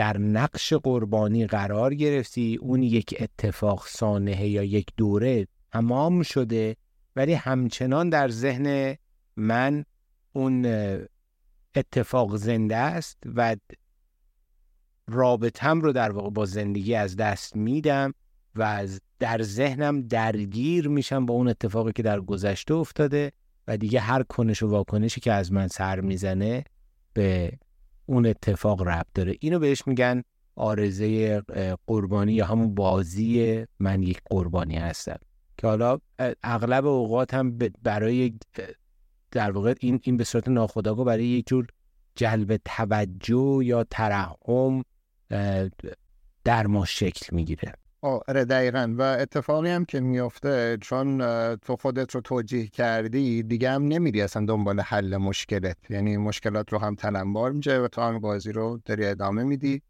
در 0.00 0.18
نقش 0.18 0.72
قربانی 0.72 1.46
قرار 1.46 1.94
گرفتی 1.94 2.58
اون 2.60 2.82
یک 2.82 3.14
اتفاق 3.20 3.86
سانحه 3.86 4.48
یا 4.48 4.62
یک 4.62 4.86
دوره 4.96 5.46
تمام 5.72 6.22
شده 6.22 6.76
ولی 7.16 7.32
همچنان 7.32 8.08
در 8.08 8.28
ذهن 8.28 8.96
من 9.36 9.84
اون 10.32 10.66
اتفاق 11.74 12.36
زنده 12.36 12.76
است 12.76 13.18
و 13.34 13.56
رابطم 15.08 15.80
رو 15.80 15.92
در 15.92 16.10
واقع 16.10 16.30
با 16.30 16.46
زندگی 16.46 16.94
از 16.94 17.16
دست 17.16 17.56
میدم 17.56 18.14
و 18.54 18.62
از 18.62 19.00
در 19.18 19.42
ذهنم 19.42 20.02
درگیر 20.02 20.88
میشم 20.88 21.26
با 21.26 21.34
اون 21.34 21.48
اتفاقی 21.48 21.92
که 21.92 22.02
در 22.02 22.20
گذشته 22.20 22.74
افتاده 22.74 23.32
و 23.68 23.76
دیگه 23.76 24.00
هر 24.00 24.22
کنش 24.22 24.62
و 24.62 24.68
واکنشی 24.68 25.20
که 25.20 25.32
از 25.32 25.52
من 25.52 25.68
سر 25.68 26.00
می‌زنه 26.00 26.64
به 27.12 27.52
اون 28.06 28.26
اتفاق 28.26 28.82
ربط 28.82 29.06
داره. 29.14 29.36
اینو 29.40 29.58
بهش 29.58 29.86
میگن 29.86 30.22
آرزه 30.56 31.40
قربانی 31.86 32.32
یا 32.32 32.46
همون 32.46 32.74
بازی 32.74 33.64
من 33.78 34.02
یک 34.02 34.20
قربانی 34.30 34.76
هستم. 34.76 35.18
که 35.58 35.66
حالا 35.66 35.98
اغلب 36.42 36.86
اوقات 36.86 37.34
هم 37.34 37.58
برای 37.82 38.34
در 39.30 39.50
واقع 39.50 39.74
این 39.80 40.00
این 40.02 40.16
به 40.16 40.24
صورت 40.24 40.48
ناخودآگاه 40.48 41.04
برای 41.04 41.24
یک 41.24 41.46
جور 41.46 41.66
جلب 42.14 42.56
توجه 42.64 43.60
یا 43.62 43.84
ترحم 43.84 44.82
در 46.44 46.66
ما 46.66 46.84
شکل 46.84 47.36
می‌گیره. 47.36 47.72
آره 48.02 48.44
دقیقا. 48.44 48.94
و 48.98 49.02
اتفاقی 49.02 49.70
هم 49.70 49.84
که 49.84 50.00
میفته 50.00 50.78
چون 50.80 51.18
تو 51.56 51.76
خودت 51.76 52.14
رو 52.14 52.20
توجیه 52.20 52.66
کردی 52.66 53.42
دیگه 53.42 53.70
هم 53.70 53.82
نمیری 53.82 54.22
اصلا 54.22 54.46
دنبال 54.46 54.80
حل 54.80 55.16
مشکلت. 55.16 55.76
یعنی 55.90 56.16
مشکلات 56.16 56.72
رو 56.72 56.78
هم 56.78 56.94
تلمبار 56.94 57.52
میشه 57.52 57.78
و 57.78 57.88
تو 57.88 58.00
هم 58.00 58.18
بازی 58.18 58.52
رو 58.52 58.80
داری 58.84 59.06
ادامه 59.06 59.44
میدی 59.44 59.82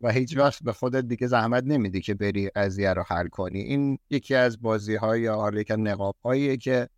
و 0.00 0.12
هیچ 0.12 0.36
وقت 0.36 0.62
به 0.62 0.72
خودت 0.72 1.04
دیگه 1.04 1.26
زحمت 1.26 1.64
نمیدی 1.64 2.00
که 2.00 2.14
بری 2.14 2.48
قضیه 2.48 2.92
رو 2.92 3.04
حل 3.08 3.28
کنی. 3.28 3.60
این 3.60 3.98
یکی 4.10 4.34
از 4.34 4.62
بازی 4.62 4.94
های 4.94 5.20
یا 5.20 5.36
حالا 5.36 5.62
نقاب 5.70 6.16
که 6.60 6.88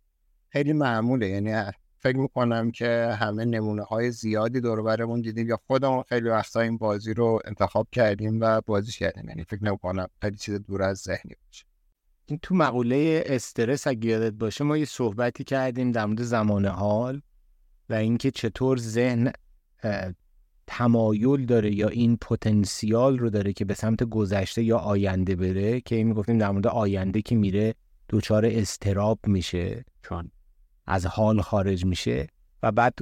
خیلی 0.49 0.73
معموله. 0.73 1.27
یعنی 1.27 1.53
فکر 1.99 2.17
می‌کنم 2.17 2.71
که 2.71 3.17
همه 3.19 3.45
نمونه 3.45 3.83
های 3.83 4.11
زیادی 4.11 4.61
دور 4.61 4.81
برمون 4.81 5.21
دیدیم 5.21 5.47
یا 5.47 5.59
خودمون 5.67 6.03
خیلی 6.03 6.29
وقتا 6.29 6.59
این 6.59 6.77
بازی 6.77 7.13
رو 7.13 7.39
انتخاب 7.45 7.87
کردیم 7.91 8.41
و 8.41 8.61
بازیش 8.61 8.99
کردیم. 8.99 9.29
یعنی 9.29 9.43
فکر 9.43 9.63
نمی‌کنم 9.63 10.07
خیلی 10.21 10.37
چیز 10.37 10.55
دور 10.55 10.83
از 10.83 10.97
ذهنی 10.97 11.35
باشه. 11.45 11.65
این 12.25 12.39
تو 12.41 12.55
مقوله 12.55 13.23
استرس 13.25 13.87
اگه 13.87 14.09
یادت 14.09 14.33
باشه 14.33 14.63
ما 14.63 14.77
یه 14.77 14.85
صحبتی 14.85 15.43
کردیم 15.43 15.91
در 15.91 16.05
مورد 16.05 16.21
زمان 16.21 16.65
حال 16.65 17.21
و 17.89 17.93
اینکه 17.93 18.31
چطور 18.31 18.77
ذهن 18.77 19.31
تمایل 20.67 21.45
داره 21.45 21.75
یا 21.75 21.87
این 21.87 22.17
پتانسیال 22.17 23.19
رو 23.19 23.29
داره 23.29 23.53
که 23.53 23.65
به 23.65 23.73
سمت 23.73 24.03
گذشته 24.03 24.63
یا 24.63 24.77
آینده 24.77 25.35
بره 25.35 25.81
که 25.81 25.95
این 25.95 26.07
می‌گفتیم 26.07 26.37
در 26.37 26.51
مورد 26.51 26.67
آینده 26.67 27.21
که 27.21 27.35
میره 27.35 27.75
دچار 28.09 28.45
استراب 28.45 29.19
میشه. 29.27 29.85
چون 30.03 30.31
از 30.89 31.05
حال 31.05 31.41
خارج 31.41 31.85
میشه 31.85 32.27
و 32.63 32.71
بعد 32.71 32.99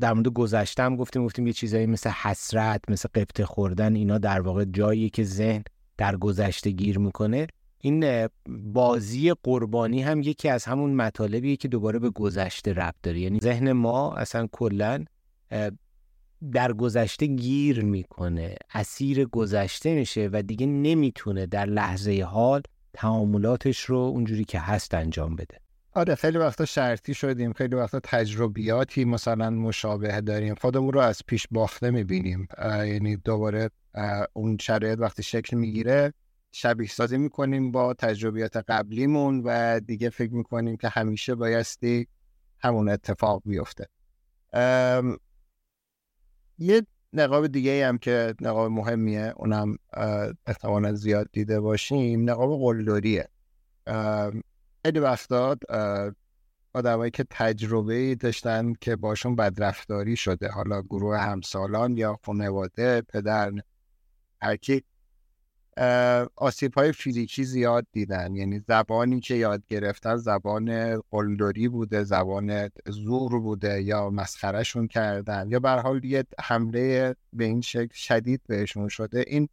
در 0.00 0.12
مورد 0.12 0.28
گذشته 0.28 0.96
گفتیم 0.96 1.24
گفتیم 1.24 1.46
یه 1.46 1.52
چیزایی 1.52 1.86
مثل 1.86 2.10
حسرت 2.10 2.80
مثل 2.88 3.08
قبطه 3.14 3.46
خوردن 3.46 3.94
اینا 3.94 4.18
در 4.18 4.40
واقع 4.40 4.64
جایی 4.64 5.10
که 5.10 5.24
ذهن 5.24 5.62
در 5.96 6.16
گذشته 6.16 6.70
گیر 6.70 6.98
می‌کنه. 6.98 7.46
این 7.78 8.28
بازی 8.48 9.32
قربانی 9.42 10.02
هم 10.02 10.20
یکی 10.20 10.48
از 10.48 10.64
همون 10.64 10.94
مطالبیه 10.94 11.56
که 11.56 11.68
دوباره 11.68 11.98
به 11.98 12.10
گذشته 12.10 12.72
ربط 12.72 12.94
داره. 13.02 13.20
یعنی 13.20 13.38
ذهن 13.42 13.72
ما 13.72 14.14
اصلا 14.14 14.48
کلا 14.52 15.04
در 16.52 16.72
گذشته 16.72 17.26
گیر 17.26 17.84
می‌کنه 17.84 18.56
اسیر 18.74 19.24
گذشته 19.24 19.94
میشه 19.94 20.28
و 20.32 20.42
دیگه 20.42 20.66
نمی‌تونه 20.66 21.46
در 21.46 21.66
لحظه 21.66 22.22
حال 22.22 22.62
تعاملاتش 22.92 23.80
رو 23.80 23.96
اونجوری 23.96 24.44
که 24.44 24.58
هست 24.58 24.94
انجام 24.94 25.36
بده. 25.36 25.63
آره 25.96 26.14
خیلی 26.14 26.38
وقتا 26.38 26.64
شرطی 26.64 27.14
شدیم 27.14 27.52
خیلی 27.52 27.74
وقتا 27.74 28.00
تجربیاتی 28.00 29.04
مثلا 29.04 29.50
مشابه 29.50 30.20
داریم. 30.20 30.54
خودمون 30.54 30.92
رو 30.92 31.00
از 31.00 31.22
پیش 31.26 31.46
باخته 31.50 31.90
می‌بینیم. 31.90 32.48
یعنی 32.62 33.16
دوباره 33.16 33.70
اون 34.32 34.58
شرایط 34.60 34.98
وقتی 34.98 35.22
شکل 35.22 35.56
می‌گیره 35.56 36.12
شبیه 36.52 36.88
سازی 36.88 37.18
می‌کنیم 37.18 37.72
با 37.72 37.94
تجربیات 37.94 38.56
قبلیمون 38.56 39.42
و 39.44 39.80
دیگه 39.80 40.10
فکر 40.10 40.32
می‌کنیم 40.32 40.76
که 40.76 40.88
همیشه 40.88 41.34
بایستی 41.34 42.06
همون 42.58 42.88
اتفاق 42.88 43.42
بیفته. 43.44 43.86
یه 46.58 46.82
نقاب 47.12 47.46
دیگه 47.46 47.86
هم 47.88 47.98
که 47.98 48.34
نقاب 48.40 48.70
مهمیه 48.70 49.32
اونم 49.36 49.76
احتمالا 50.46 50.92
زیاد 50.92 51.28
دیده 51.32 51.60
باشیم 51.60 52.30
نقاب 52.30 52.60
قلدریه. 52.60 53.28
خیلی 54.86 54.98
وقتا 54.98 55.56
آدمایی 56.74 57.10
که 57.10 57.24
تجربه 57.30 58.14
داشتن 58.14 58.72
که 58.80 58.96
باشون 58.96 59.36
بدرفتاری 59.36 60.16
شده. 60.16 60.48
حالا 60.48 60.82
گروه 60.82 61.18
همسالان 61.18 61.96
یا 61.96 62.18
خانواده 62.24 63.00
پدر 63.00 63.52
هرکی 64.42 64.82
آسیب 66.36 66.74
های 66.74 66.92
فیزیکی 66.92 67.44
زیاد 67.44 67.86
دیدن. 67.92 68.34
یعنی 68.34 68.60
زبانی 68.68 69.20
که 69.20 69.34
یاد 69.34 69.66
گرفتن 69.66 70.16
زبان 70.16 71.00
قلدری 71.10 71.68
بوده 71.68 72.04
زبان 72.04 72.70
زور 72.86 73.40
بوده 73.40 73.82
یا 73.82 74.10
مسخرهشون 74.10 74.86
کردن. 74.88 75.48
یا 75.48 75.60
به 75.60 75.70
حال 75.70 76.04
یه 76.04 76.24
حمله 76.40 77.16
به 77.32 77.44
این 77.44 77.60
شکل 77.60 77.94
شدید 77.94 78.40
بهشون 78.46 78.88
شده. 78.88 79.24
این 79.26 79.48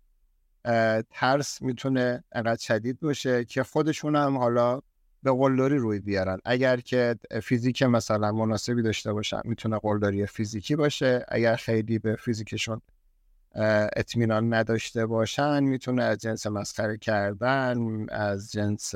ترس 1.10 1.62
می‌تونه 1.62 2.24
انقدر 2.32 2.62
شدید 2.62 3.00
باشه 3.00 3.46
که 3.46 3.64
خودشون 3.64 4.16
هم 4.16 4.38
حالا 4.38 4.82
به 5.24 5.32
قلدری 5.32 5.78
روی 5.78 6.00
بیارن. 6.00 6.40
اگر 6.46 6.78
که 6.78 7.16
فیزیک 7.44 7.84
مثلا 7.84 8.32
مناسبی 8.32 8.82
داشته 8.82 9.14
باشن 9.14 9.42
می‌تونه 9.44 9.80
قلدری 9.80 10.26
فیزیکی 10.26 10.76
باشه. 10.76 11.26
اگر 11.28 11.56
خیلی 11.56 12.00
به 12.00 12.16
فیزیکشون 12.16 12.82
اطمینان 13.96 14.54
نداشته 14.54 15.06
باشن 15.06 15.64
می‌تونه 15.64 16.04
از 16.04 16.18
جنس 16.18 16.48
مسخره 16.48 16.98
کردن 16.98 18.10
از 18.10 18.52
جنس 18.52 18.94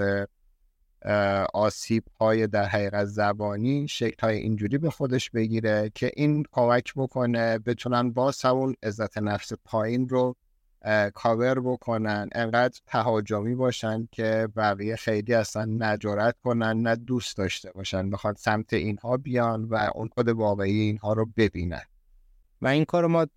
آسیب 1.53 2.03
های 2.19 2.47
در 2.47 2.65
حقیقت 2.65 3.05
زبانی 3.05 3.87
شکل 3.87 4.27
های 4.27 4.37
اینجوری 4.37 4.77
به 4.77 4.89
خودش 4.89 5.29
بگیره 5.29 5.91
که 5.95 6.11
این 6.15 6.45
کمک 6.51 6.93
بکنه 6.95 7.59
بتونن 7.59 8.11
با 8.11 8.31
همون 8.43 8.75
عزت 8.83 9.17
نفس 9.17 9.53
پایین 9.65 10.09
رو 10.09 10.35
کاور 11.13 11.59
بکنن 11.59 12.29
انقدر 12.31 12.79
تهاجمی 12.87 13.55
باشن 13.55 14.07
که 14.11 14.47
بقیه 14.55 14.95
خیلی 14.95 15.33
اصلا 15.33 15.65
نجارت 15.65 16.35
کنن 16.43 16.81
نه 16.81 16.95
دوست 16.95 17.37
داشته 17.37 17.71
باشن 17.71 18.09
بخواد 18.09 18.35
سمت 18.35 18.73
اینها 18.73 19.17
بیان 19.17 19.63
و 19.63 19.89
اون 19.95 20.09
خود 20.13 20.29
واقعی 20.29 20.79
اینها 20.79 21.13
رو 21.13 21.25
ببینن. 21.37 21.81
و 22.61 22.67
این 22.67 22.85
کار 22.85 23.07
ما 23.07 23.27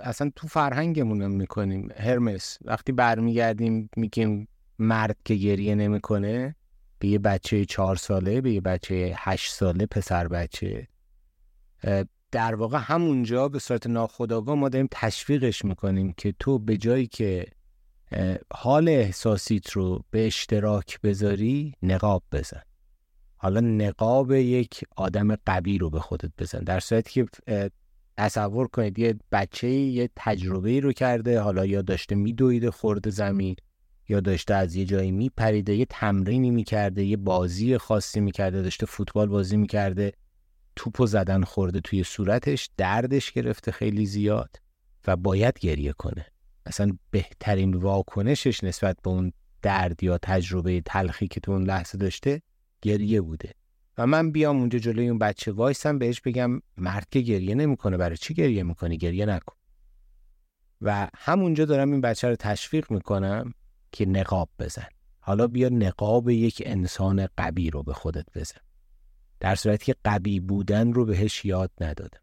اصلا 0.00 0.30
تو 0.36 0.48
فرهنگمون 0.48 1.26
می‌کنیم 1.26 1.88
هرمس. 1.96 2.58
وقتی 2.64 2.92
برمیگردیم 2.92 3.90
میگیم 3.96 4.48
مرد 4.78 5.16
که 5.24 5.34
گریه 5.34 5.74
نمی‌کنه 5.74 6.56
به 6.98 7.08
یه 7.08 7.18
بچه 7.18 7.64
چهار 7.64 7.96
ساله 7.96 8.40
به 8.40 8.52
یه 8.52 8.60
بچه 8.60 9.14
هشت 9.16 9.52
ساله 9.52 9.86
پسر 9.86 10.28
بچه. 10.28 10.88
در 12.32 12.54
واقع 12.54 12.78
همونجا 12.78 13.48
به 13.48 13.58
صورت 13.58 13.86
ناخودآگاه 13.86 14.54
ما 14.54 14.68
داریم 14.68 14.88
تشویقش 14.90 15.64
می‌کنیم 15.64 16.12
که 16.16 16.34
تو 16.38 16.58
به 16.58 16.76
جایی 16.76 17.06
که 17.06 17.46
حال 18.54 18.88
احساسیت 18.88 19.70
رو 19.70 20.04
به 20.10 20.26
اشتراک 20.26 21.00
بذاری 21.00 21.74
نقاب 21.82 22.22
بزن. 22.32 22.62
حالا 23.36 23.60
نقاب 23.60 24.32
یک 24.32 24.80
آدم 24.96 25.36
قوی 25.46 25.78
رو 25.78 25.90
به 25.90 26.00
خودت 26.00 26.30
بزن. 26.38 26.58
در 26.58 26.80
صورتی 26.80 27.26
که 27.46 27.70
تصور 28.16 28.66
کنید 28.66 28.98
یه 28.98 29.14
بچه 29.32 29.68
یه 29.68 30.10
تجربه 30.16 30.80
رو 30.80 30.92
کرده 30.92 31.40
حالا 31.40 31.66
یا 31.66 31.82
داشته 31.82 32.14
میدویده 32.14 32.70
خورده 32.70 33.10
زمین 33.10 33.56
یا 34.08 34.20
داشته 34.20 34.54
از 34.54 34.76
یه 34.76 34.84
جایی 34.84 35.10
میپریده 35.10 35.74
یه 35.74 35.86
تمرینی 35.90 36.50
می‌کرده 36.50 37.04
یه 37.04 37.16
بازی 37.16 37.78
خاصی 37.78 38.20
می‌کرده 38.20 38.62
داشته 38.62 38.86
فوتبال 38.86 39.28
بازی 39.28 39.56
می‌کرده. 39.56 40.12
توپو 40.76 41.06
زدن 41.06 41.44
خورده 41.44 41.80
توی 41.80 42.04
صورتش 42.04 42.70
دردش 42.76 43.32
گرفته 43.32 43.72
خیلی 43.72 44.06
زیاد 44.06 44.56
و 45.06 45.16
باید 45.16 45.58
گریه 45.58 45.92
کنه. 45.92 46.26
اصلا 46.66 46.96
بهترین 47.10 47.74
واکنشش 47.74 48.64
نسبت 48.64 48.96
به 49.02 49.10
اون 49.10 49.32
درد 49.62 50.02
یا 50.02 50.18
تجربه 50.18 50.80
تلخی 50.80 51.28
که 51.28 51.40
تو 51.40 51.52
اون 51.52 51.64
لحظه 51.64 51.98
داشته 51.98 52.42
گریه 52.82 53.20
بوده. 53.20 53.54
و 53.98 54.06
من 54.06 54.30
بیام 54.30 54.56
اونجا 54.56 54.78
جلوی 54.78 55.08
اون 55.08 55.18
بچه 55.18 55.52
وایسم 55.52 55.98
بهش 55.98 56.20
بگم 56.20 56.60
مرد 56.76 57.06
که 57.10 57.20
گریه 57.20 57.54
نمی‌کنه 57.54 57.96
برای 57.96 58.16
چی 58.16 58.34
گریه 58.34 58.62
می‌کنی؟ 58.62 58.98
گریه 58.98 59.26
نکن. 59.26 59.56
و 60.80 61.08
همونجا 61.16 61.64
دارم 61.64 61.92
این 61.92 62.00
بچه 62.00 62.28
رو 62.28 62.36
تشویق 62.36 62.90
می‌کنم 62.90 63.54
که 63.92 64.06
نقاب 64.06 64.48
بزن. 64.58 64.86
حالا 65.20 65.46
بیا 65.46 65.68
نقاب 65.68 66.30
یک 66.30 66.62
انسان 66.66 67.28
قوی 67.36 67.70
رو 67.70 67.82
به 67.82 67.94
خودت 67.94 68.26
بزن. 68.34 68.60
در 69.42 69.54
صورتی 69.54 69.86
که 69.86 69.94
قوی 70.04 70.40
بودن 70.40 70.92
رو 70.92 71.04
بهش 71.04 71.44
یاد 71.44 71.70
ندادم. 71.80 72.20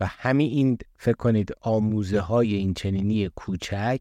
و 0.00 0.06
همین 0.06 0.50
این 0.50 0.78
فکر 0.96 1.16
کنید 1.16 1.52
آموزه 1.60 2.20
های 2.20 2.54
این 2.54 2.74
چنینی 2.74 3.28
کوچک 3.28 4.00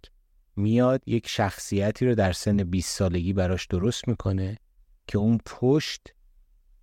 میاد 0.55 1.01
یک 1.05 1.27
شخصیتی 1.27 2.05
رو 2.05 2.15
در 2.15 2.31
سن 2.31 2.57
20 2.57 2.97
سالگی 2.97 3.33
براش 3.33 3.65
درست 3.65 4.07
می‌کنه 4.07 4.57
که 5.07 5.17
اون 5.17 5.39
پشت 5.45 6.01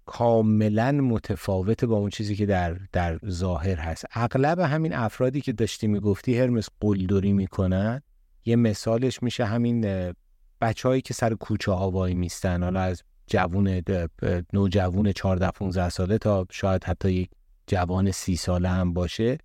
کاملا 0.05 0.93
متفاوت 0.93 1.85
با 1.85 1.97
اون 1.97 2.11
چیزی 2.11 2.37
که 2.37 2.47
در, 2.47 2.79
در 2.93 3.19
ظاهر 3.29 3.77
هست. 3.77 4.05
اغلب 4.13 4.59
همین 4.59 4.93
افرادی 4.93 5.41
که 5.41 5.53
داشتی 5.53 5.87
می‌گفتی 5.87 6.39
هرمس 6.39 6.69
قلدری 6.81 7.33
می‌کنن. 7.33 8.03
یه 8.45 8.57
مثالش 8.57 9.23
میشه 9.23 9.45
همین 9.45 10.13
بچههایی 10.61 11.01
که 11.01 11.15
سر 11.15 11.35
کوچه 11.35 11.73
آوایی 11.73 12.15
میستن. 12.15 12.63
حالا 12.63 12.81
از 12.81 13.03
جوون 13.31 13.83
نوجوون 14.53 15.13
14 15.13 15.51
15 15.51 15.89
ساله 15.89 16.19
تا 16.19 16.47
شاید 16.51 16.85
حتی 16.85 17.13
یک 17.13 17.31
جوان 17.67 18.11
سی 18.11 18.37
ساله 18.37 18.69
هم 18.69 18.93
باشه. 18.93 19.39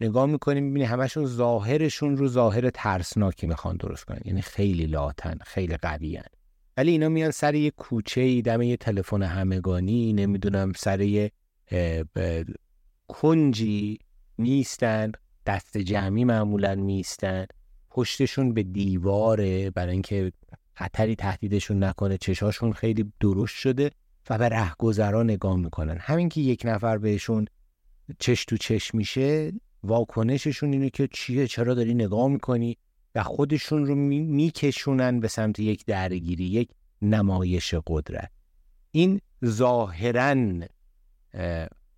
نگاه 0.00 0.26
می‌کنیم 0.26 0.64
می‌بینی 0.64 0.84
همشون 0.84 1.26
ظاهرشون 1.26 2.16
رو 2.16 2.28
ظاهر 2.28 2.70
ترسناکی 2.70 3.46
می‌خوان 3.46 3.76
درست 3.76 4.04
کنن. 4.04 4.20
یعنی 4.24 4.42
خیلی 4.42 4.86
لاتن 4.86 5.38
خیلی 5.44 5.76
قوی 5.76 6.20
ولی 6.76 6.90
اینا 6.90 7.08
میان 7.08 7.30
سر 7.30 7.54
یه 7.54 7.70
کوچه 7.70 8.20
ای 8.20 8.42
دم 8.42 8.62
یه 8.62 8.76
تلفن 8.76 9.22
همگانی 9.22 10.12
نمی‌دونم 10.12 10.72
سر 10.76 11.00
یه 11.00 11.32
کنجی 13.08 13.98
نیستن. 14.38 15.12
دست 15.46 15.78
جمعی 15.78 16.24
معمولا 16.24 16.74
میستن 16.74 17.46
پشتشون 17.90 18.54
به 18.54 18.62
دیواره 18.62 19.70
برای 19.70 19.92
اینکه 19.92 20.32
خطری 20.76 21.16
تهدیدشون 21.16 21.84
نکنه 21.84 22.18
چشاشون 22.18 22.72
خیلی 22.72 23.12
درشت 23.20 23.56
شده 23.56 23.90
و 24.30 24.38
به 24.38 24.48
رهگذرا 24.48 25.22
نگاه 25.22 25.56
می‌کنن. 25.56 25.98
همین 26.00 26.28
که 26.28 26.40
یک 26.40 26.62
نفر 26.64 26.98
بهشون 26.98 27.46
چش 28.18 28.44
تو 28.44 28.56
چش 28.56 28.94
میشه 28.94 29.52
واکنششون 29.82 30.72
اینه 30.72 30.90
که 30.90 31.08
چیه 31.12 31.46
چرا 31.46 31.74
داری 31.74 31.94
نگاه 31.94 32.28
می‌کنی؟ 32.28 32.76
و 33.14 33.22
خودشون 33.22 33.86
رو 33.86 33.94
میکشونن 33.94 35.20
به 35.20 35.28
سمت 35.28 35.58
یک 35.58 35.84
درگیری 35.84 36.44
یک 36.44 36.68
نمایش 37.02 37.74
قدرت. 37.86 38.30
این 38.90 39.20
ظاهرا 39.44 40.36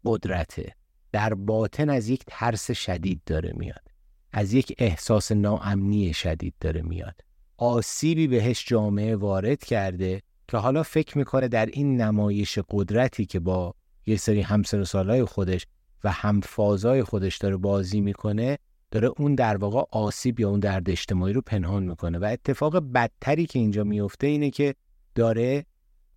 قدرته. 0.04 0.74
در 1.12 1.34
باطن 1.34 1.90
از 1.90 2.08
یک 2.08 2.24
ترس 2.26 2.70
شدید 2.70 3.22
داره 3.26 3.52
میاد. 3.56 3.88
از 4.32 4.52
یک 4.52 4.74
احساس 4.78 5.32
ناامنی 5.32 6.12
شدید 6.12 6.54
داره 6.60 6.82
میاد. 6.82 7.27
آسیبی 7.58 8.26
بهش 8.26 8.64
جامعه 8.66 9.16
وارد 9.16 9.64
کرده 9.64 10.22
که 10.48 10.56
حالا 10.56 10.82
فکر 10.82 11.18
می‌کنه 11.18 11.48
در 11.48 11.66
این 11.66 12.00
نمایش 12.00 12.58
قدرتی 12.70 13.26
که 13.26 13.40
با 13.40 13.74
یه 14.06 14.16
سری 14.16 14.40
همسر 14.40 14.84
سالای 14.84 15.24
خودش 15.24 15.66
و 16.04 16.12
همفازای 16.12 17.02
خودش 17.02 17.36
داره 17.36 17.56
بازی 17.56 18.00
می‌کنه 18.00 18.58
داره 18.90 19.08
اون 19.18 19.34
در 19.34 19.56
واقع 19.56 19.82
آسیب 19.90 20.40
یا 20.40 20.50
اون 20.50 20.60
درد 20.60 20.90
اجتماعی 20.90 21.32
رو 21.32 21.40
پنهان 21.40 21.82
می‌کنه. 21.82 22.18
و 22.18 22.24
اتفاق 22.24 22.76
بدتری 22.92 23.46
که 23.46 23.58
اینجا 23.58 23.84
میفته 23.84 24.26
اینه 24.26 24.50
که 24.50 24.74
داره 25.14 25.66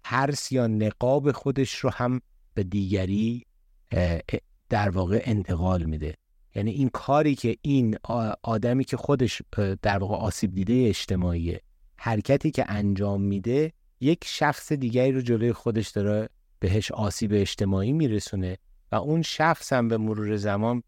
ترس 0.04 0.52
یا 0.52 0.68
نقاب 0.68 1.32
خودش 1.32 1.76
رو 1.76 1.90
هم 1.90 2.22
به 2.54 2.64
دیگری 2.64 3.46
در 4.70 4.90
واقع 4.90 5.22
انتقال 5.24 5.84
میده. 5.84 6.14
یعنی 6.56 6.72
این 6.72 6.90
کاری 6.90 7.36
که 7.36 7.58
این 7.62 7.98
آدمی 8.44 8.84
که 8.84 8.98
خودش 8.98 9.42
در 9.82 9.98
واقع 9.98 10.16
آسیب 10.16 10.56
دیده 10.56 10.86
اجتماعی 10.90 11.58
حرکتی 11.96 12.52
که 12.52 12.66
انجام 12.68 13.22
میده 13.22 13.74
یک 14.00 14.24
شخص 14.26 14.72
دیگری 14.72 15.12
رو 15.12 15.22
جلوی 15.22 15.54
خودش 15.54 15.90
داره 15.90 16.30
بهش 16.60 16.92
آسیب 16.92 17.32
اجتماعی 17.34 17.92
میرسونه 17.92 18.58
و 18.92 18.96
اون 18.96 19.22
شخص 19.22 19.74
هم 19.74 19.88
به 19.88 19.98
مرور 19.98 20.38
زمان 20.38 20.84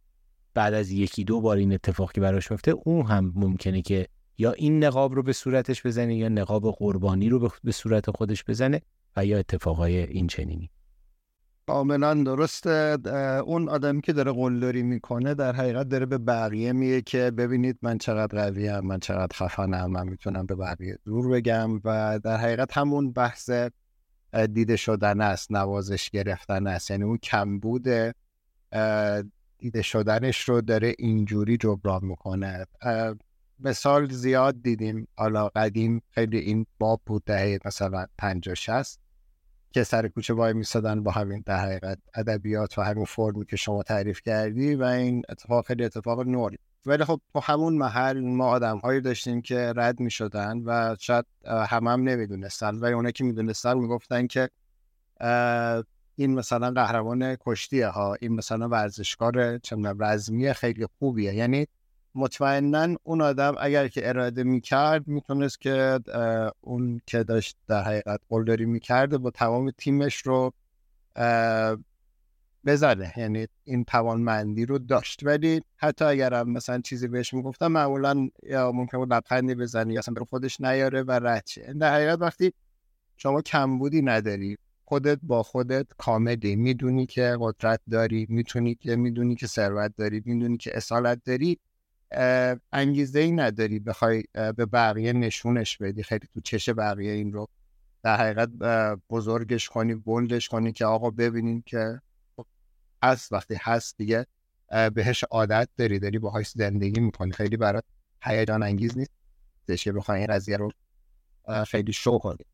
بعد 0.53 0.73
از 0.73 0.91
یکی 0.91 1.23
دو 1.23 1.41
بار 1.41 1.57
این 1.57 1.73
اتفاق 1.73 2.11
که 2.11 2.21
براش 2.21 2.51
میفته 2.51 2.71
اون 2.71 3.05
هم 3.05 3.33
ممکنه 3.35 3.81
که 3.81 4.07
یا 4.37 4.51
این 4.51 4.83
نقاب 4.83 5.15
رو 5.15 5.23
به 5.23 5.33
صورتش 5.33 5.85
بزنه 5.85 6.15
یا 6.15 6.29
نقاب 6.29 6.71
قربانی 6.71 7.29
رو 7.29 7.49
به 7.63 7.71
صورت 7.71 8.11
خودش 8.11 8.43
بزنه 8.43 8.81
و 9.17 9.25
یا 9.25 9.37
اتفاقای 9.37 9.97
این 10.03 10.27
چنینی. 10.27 10.69
کاملا 11.67 12.13
درسته. 12.13 12.97
اون 13.45 13.69
آدمی 13.69 14.01
که 14.01 14.13
داره 14.13 14.31
قلدری 14.31 14.83
می‌کنه 14.83 15.33
در 15.33 15.55
حقیقت 15.55 15.89
داره 15.89 16.05
به 16.05 16.17
بقیه 16.17 16.71
میگه 16.73 17.01
که 17.01 17.31
ببینید 17.31 17.79
من 17.81 17.97
چقدر 17.97 18.43
قویم 18.43 18.79
من 18.79 18.99
چقدر 18.99 19.37
خفنم 19.37 19.91
من 19.91 20.07
می‌تونم 20.07 20.45
به 20.45 20.55
بقیه 20.55 20.97
دور 21.05 21.29
بگم 21.29 21.75
و 21.83 22.19
در 22.23 22.37
حقیقت 22.37 22.77
همون 22.77 23.11
بحث 23.11 23.51
دیده 24.53 24.75
شدن 24.75 25.21
است 25.21 25.51
نوازش 25.51 26.09
گرفتن 26.09 26.67
است. 26.67 26.91
یعنی 26.91 27.03
اون 27.03 27.17
کمبود 27.17 27.87
دیده 29.57 29.81
شدنش 29.81 30.49
رو 30.49 30.61
داره 30.61 30.95
اینجوری 30.99 31.57
جبران 31.57 32.05
می‌کنه. 32.05 32.65
مثال 33.59 34.09
زیاد 34.09 34.61
دیدیم 34.61 35.07
حالا 35.17 35.49
قدیم 35.49 36.01
خیلی 36.09 36.37
این 36.37 36.65
باب 36.79 37.01
بود 37.05 37.23
دهه 37.25 37.59
مثلا 37.65 38.05
50 38.17 38.55
60 38.55 39.02
که 39.73 39.83
سر 39.83 40.07
کوچه 40.07 40.33
وای 40.33 40.53
میسادن 40.53 41.03
با 41.03 41.11
همین 41.11 41.43
در 41.45 41.57
حقیقت 41.57 41.97
ادبیات 42.15 42.77
و 42.77 42.81
همین 42.81 43.05
فرمی 43.05 43.45
که 43.45 43.55
شما 43.55 43.83
تعریف 43.83 44.21
کردی 44.21 44.75
و 44.75 44.83
این 44.83 45.21
اتفاق 45.29 45.65
خیلی 45.65 45.85
اتفاق 45.85 46.27
نوری. 46.27 46.57
ولی 46.85 47.03
خب 47.03 47.21
تو 47.33 47.39
همون 47.39 47.73
محل 47.73 48.19
ما 48.19 48.47
آدم 48.47 48.77
هایی 48.77 49.01
داشتیم 49.01 49.41
که 49.41 49.73
رد 49.75 49.99
می 49.99 50.11
شدن 50.11 50.57
و 50.65 50.95
شاید 50.99 51.25
هم 51.45 51.87
هم 51.87 52.03
نمی‌دونستن 52.03 52.75
و 52.75 52.85
اونا 52.85 53.11
که 53.11 53.23
می‌دونستن 53.23 53.77
می‌گفتن 53.77 54.27
که 54.27 54.49
این 56.15 56.33
مثلا 56.33 56.71
قهرمان 56.71 57.37
کشتیه 57.45 57.87
ها 57.87 58.15
این 58.21 58.33
مثلا 58.33 58.69
ورزشکار 58.69 59.57
چند 59.57 60.03
رزمی 60.03 60.53
خیلی 60.53 60.87
خوبیه. 60.99 61.33
یعنی 61.33 61.67
مطمئنا 62.15 62.95
اون 63.03 63.21
آدم 63.21 63.55
اگر 63.59 63.87
که 63.87 64.09
اراده 64.09 64.43
می‌کرد 64.43 65.07
می‌تونست 65.07 65.61
که 65.61 65.99
اون 66.61 67.01
که 67.05 67.23
داشت 67.23 67.57
در 67.67 67.83
حقیقت 67.83 68.19
قلدری 68.29 68.65
می‌کرده 68.65 69.17
با 69.17 69.31
تمام 69.31 69.71
تیمش 69.77 70.17
رو 70.17 70.53
بزنه. 72.65 73.13
یعنی 73.17 73.47
این 73.63 73.83
توانمندی 73.83 74.65
رو 74.65 74.79
داشت. 74.79 75.23
ولی 75.23 75.61
حتی 75.77 76.05
اگر 76.05 76.33
هم 76.33 76.49
مثلا 76.49 76.81
چیزی 76.81 77.07
بهش 77.07 77.33
می‌گفتم 77.33 77.67
معمولا 77.67 78.29
یا 78.43 78.71
ممکن 78.71 78.97
بود 78.97 79.13
لبخندی 79.13 79.55
بزنی 79.55 79.93
یا 79.93 79.99
اصلا 79.99 80.13
به 80.13 80.25
خودش 80.25 80.61
نیاره 80.61 81.03
و 81.03 81.11
رد 81.11 81.47
در 81.79 81.93
حقیقت 81.93 82.21
وقتی 82.21 82.53
شما 83.17 83.41
کمبودی 83.41 84.01
نداری. 84.01 84.57
خودت 84.85 85.19
با 85.23 85.43
خودت 85.43 85.87
کاملی 85.97 86.55
می‌دونی 86.55 87.05
که 87.05 87.37
قدرت 87.39 87.81
داری 87.91 88.25
می‌تونی 88.29 88.75
که 88.75 88.95
می‌دونی 88.95 89.35
که 89.35 89.47
ثروت 89.47 89.95
داری 89.97 90.21
می‌دونی 90.25 90.57
که 90.57 90.77
اصالت 90.77 91.21
داری. 91.25 91.59
انگیزه 92.71 93.19
ای 93.19 93.31
نداری 93.31 93.79
بخوای 93.79 94.23
به 94.33 94.65
بقیه 94.65 95.13
نشونش 95.13 95.77
بدی 95.77 96.03
خیلی 96.03 96.27
تو 96.33 96.41
چش 96.41 96.69
بقیه 96.69 97.11
این 97.11 97.33
رو. 97.33 97.47
در 98.03 98.17
حقیقت 98.17 98.49
بزرگش 99.09 99.69
کنی 99.69 99.95
بلدش 99.95 100.47
کنی 100.49 100.71
که 100.71 100.85
آقا 100.85 101.09
ببینیم 101.09 101.63
که 101.65 102.01
هست 103.03 103.33
وقتی 103.33 103.55
هست 103.59 103.97
دیگه 103.97 104.25
بهش 104.93 105.23
عادت 105.23 105.69
داری 105.77 105.99
داری 105.99 106.19
باهاش 106.19 106.49
زندگی 106.49 106.99
می‌کنی. 106.99 107.31
خیلی 107.31 107.57
برات 107.57 107.83
هیجان 108.23 108.63
انگیز 108.63 108.97
نیست 108.97 109.11
که 109.83 109.91
بخوای 109.91 110.19
این 110.19 110.27
قضیه 110.27 110.57
رو 110.57 110.71
خیلی 111.67 111.93
شو 111.93 112.17
کنی. 112.17 112.45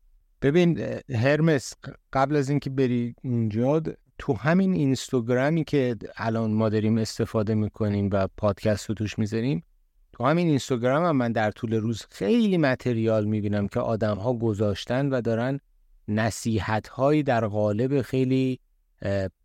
ببین 0.42 1.00
هرمس 1.08 1.74
قبل 2.12 2.36
از 2.36 2.50
اینکه 2.50 2.70
بری 2.70 3.14
اونجا 3.24 3.82
تو 4.20 4.34
همین 4.34 4.72
اینستاگرامی 4.72 5.64
که 5.64 5.96
الان 6.16 6.50
ما 6.50 6.68
داریم 6.68 6.98
استفاده 6.98 7.54
می‌کنیم 7.54 8.08
و 8.12 8.28
پادکست 8.36 8.88
رو 8.88 8.94
توش 8.94 9.18
می‌ذاریم 9.18 9.64
تو 10.12 10.24
همین 10.24 10.48
اینستاگرام 10.48 11.04
هم 11.04 11.16
من 11.16 11.32
در 11.32 11.50
طول 11.50 11.74
روز 11.74 12.06
خیلی 12.10 12.56
متریال 12.56 13.24
می‌بینم 13.24 13.68
که 13.68 13.80
آدم 13.80 14.16
ها 14.16 14.34
گذاشتن 14.34 15.08
و 15.08 15.20
دارن 15.20 15.60
نصیحت 16.08 16.88
هایی 16.88 17.22
در 17.22 17.46
قالب 17.46 18.02
خیلی 18.02 18.60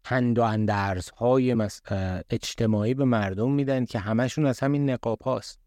پند 0.04 0.40
و 0.40 0.44
اندرز 0.44 1.10
های 1.10 1.56
اجتماعی 2.30 2.94
به 2.94 3.06
مردم 3.06 3.52
میدن 3.52 3.86
که 3.86 4.00
همشون 4.00 4.46
از 4.46 4.60
همین 4.60 4.90
نقاب 4.90 5.22
هاست. 5.22 5.60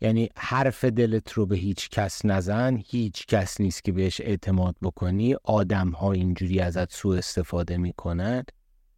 یعنی 0.00 0.28
حرف 0.36 0.84
دلت 0.84 1.32
رو 1.32 1.46
به 1.46 1.56
هیچ 1.56 1.88
کس 1.88 2.24
نزن 2.24 2.82
هیچ 2.86 3.26
کس 3.26 3.60
نیست 3.60 3.84
که 3.84 3.92
بهش 3.92 4.20
اعتماد 4.20 4.76
بکنی. 4.82 5.34
آدم 5.44 5.90
ها 5.90 6.12
اینجوری 6.12 6.60
ازت 6.60 6.92
سوء 6.92 7.18
استفاده 7.18 7.76
می‌کنن 7.76 8.44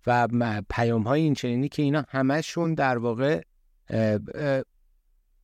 و 0.06 0.28
پیام 0.70 1.02
های 1.02 1.20
این 1.20 1.34
چنینی 1.34 1.68
که 1.68 1.82
اینا 1.82 2.04
همشون 2.08 2.74
در 2.74 2.98
واقع 2.98 3.40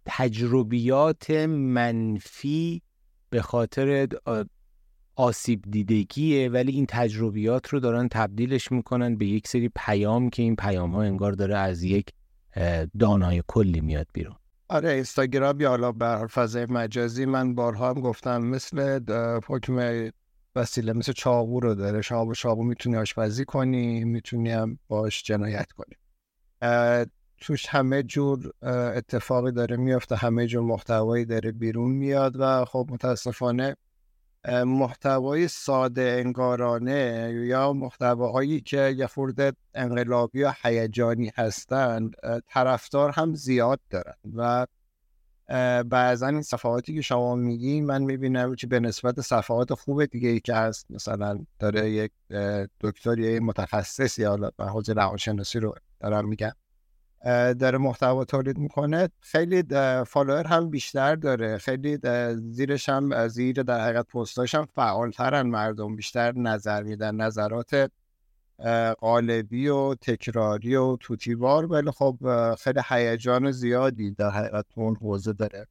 تجربیات 0.07 1.31
منفی 1.31 2.83
به 3.31 3.43
خاطر 3.43 4.09
آسیب 5.15 5.65
دیدگیه 5.71 6.49
ولی 6.49 6.73
این 6.73 6.87
تجربیات 6.89 7.69
رو 7.69 7.81
دارن 7.81 8.09
تبدیلش 8.09 8.73
می‌کنن 8.73 9.17
به 9.17 9.27
یک 9.27 9.49
سری 9.49 9.71
پیام 9.77 10.31
که 10.31 10.43
این 10.43 10.57
پیام 10.57 10.91
ها 10.91 11.03
انگار 11.03 11.33
داره 11.33 11.57
از 11.57 11.83
یک 11.83 12.11
دانای 12.99 13.43
کلی 13.47 13.81
میاد 13.81 14.07
بیرون. 14.13 14.37
آره 14.71 14.91
اینستاگرام 14.91 15.61
یا 15.61 15.69
حالا 15.69 15.93
بر 15.93 16.27
فضای 16.27 16.67
مجازی 16.67 17.25
من 17.25 17.55
بارها 17.55 17.91
هم 17.91 18.01
گفتم 18.01 18.43
مثل 18.43 19.01
حکم 19.47 20.11
وسیله 20.57 20.93
مثل 20.93 21.13
چاقو 21.13 21.61
رو 21.61 21.75
داره. 21.75 22.03
شابو 22.03 22.35
شابو 22.35 22.63
می‌تونی 22.63 22.97
آشپزی 22.97 23.45
کنی 23.45 24.05
می‌تونی 24.05 24.51
هم 24.51 24.79
باش 24.89 25.23
جنایت 25.23 25.73
کنی. 25.73 25.95
توش 27.41 27.67
همه 27.67 28.03
جور 28.03 28.53
اتفاقی 28.97 29.53
داره 29.53 29.77
میافته 29.77 30.17
همه 30.17 30.47
جور 30.47 30.63
محتوایی 30.63 31.25
داره 31.25 31.53
بیرون 31.53 31.91
میاد 31.91 32.37
و 32.39 32.65
خب 32.65 32.89
متاسفانه 32.91 33.77
محتوای 34.67 35.49
ساده 35.49 36.17
انگارانه 36.25 37.33
یا 37.35 37.73
محتواهایی 37.73 38.61
که 38.61 38.95
یه 38.97 39.07
خورده 39.07 39.53
انقلابی 39.75 40.39
یا 40.39 40.55
هیجانی 40.63 41.33
هستند 41.37 42.15
طرفدار 42.47 43.11
هم 43.11 43.35
زیاد 43.35 43.81
دارن 43.91 44.15
و 44.37 44.67
بعضا 45.83 46.27
این 46.27 46.43
صفحاتی 46.43 46.95
که 46.95 47.01
شما 47.01 47.35
میگی 47.35 47.81
من 47.81 48.03
می‌بینم 48.03 48.55
که 48.55 48.67
به 48.67 48.81
نسبت 48.81 49.21
صفحات 49.21 49.75
خوب 49.75 50.05
دیگه 50.05 50.29
ای 50.29 50.41
که 50.41 50.55
هست 50.55 50.87
مثلا 50.91 51.45
داره 51.59 51.91
یک 51.91 52.13
دکتر 52.81 53.19
یا 53.19 53.41
متخصص 53.41 54.19
یا 54.19 54.53
حوزه 54.59 54.93
روانشناسی 54.93 55.61
رو 55.61 55.75
دارم 56.01 56.29
میگم. 56.29 56.53
داره 57.25 57.79
محتوا 57.79 58.25
تولید 58.25 58.59
می‌کنه. 58.59 59.09
خیلی 59.21 59.63
فالوور 60.07 60.47
هم 60.47 60.71
بیشتر 60.71 61.15
داره. 61.15 61.59
خیلی 61.59 61.99
زیرش 62.51 62.89
هم 62.89 63.29
زیر 63.29 63.63
در 63.63 63.81
حقیقت 63.81 64.07
پستاش 64.07 64.55
هم 64.55 64.67
فعالترن 64.75 65.47
مردم. 65.47 65.97
بیشتر 65.97 66.33
نظر 66.33 66.83
میدن. 66.83 67.15
نظرات 67.15 67.91
قالبی 68.99 69.69
و 69.69 69.95
تکراری 69.95 70.77
و 70.77 70.97
توتیوار. 70.97 71.67
ولی 71.67 71.91
خب 71.91 72.19
خیلی 72.59 72.81
هیجان 72.89 73.51
زیادی 73.51 74.11
در 74.11 74.31
حقیقت 74.31 74.67
اون 74.77 74.97
حوزه 74.97 75.33
داره 75.33 75.67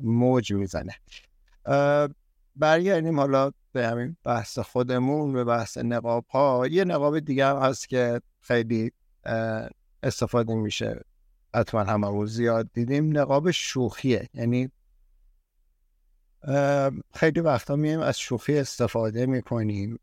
موج 0.00 0.52
می‌زنه. 0.52 0.94
برگردیم 2.56 3.20
حالا 3.20 3.50
به 3.72 3.86
همین 3.86 4.16
بحث 4.24 4.58
خودمون 4.58 5.32
به 5.32 5.44
بحث 5.44 5.78
نقاب 5.78 6.26
ها 6.26 6.66
یه 6.66 6.84
نقاب 6.84 7.18
دیگه 7.18 7.46
هست 7.46 7.88
که 7.88 8.20
خیلی 8.40 8.92
استفاده 10.02 10.54
میشه. 10.54 11.04
حتما 11.54 11.84
هممون 11.84 12.26
زیاد 12.26 12.70
دیدیم. 12.72 13.18
نقاب 13.18 13.50
شوخیه. 13.50 14.28
یعنی 14.34 14.70
خیلی 17.14 17.40
وقتا 17.40 17.76
میایم 17.76 18.00
از 18.00 18.18
شوخی 18.18 18.58
استفاده 18.58 19.26
می‌کنیم. 19.26 19.98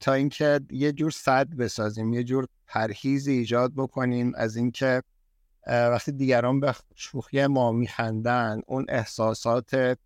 تا 0.00 0.12
اینکه 0.12 0.60
یه 0.70 0.92
جور 0.92 1.10
صد 1.10 1.48
بسازیم 1.48 2.12
یه 2.12 2.24
جور 2.24 2.46
پرهیز 2.66 3.28
ایجاد 3.28 3.72
بکنیم. 3.76 4.32
از 4.34 4.56
اینکه 4.56 5.02
وقتی 5.66 6.12
دیگران 6.12 6.60
به 6.60 6.74
شوخی 6.94 7.46
ما 7.46 7.72
میخندن 7.72 8.60
اون 8.66 8.86
احساسات 8.88 9.98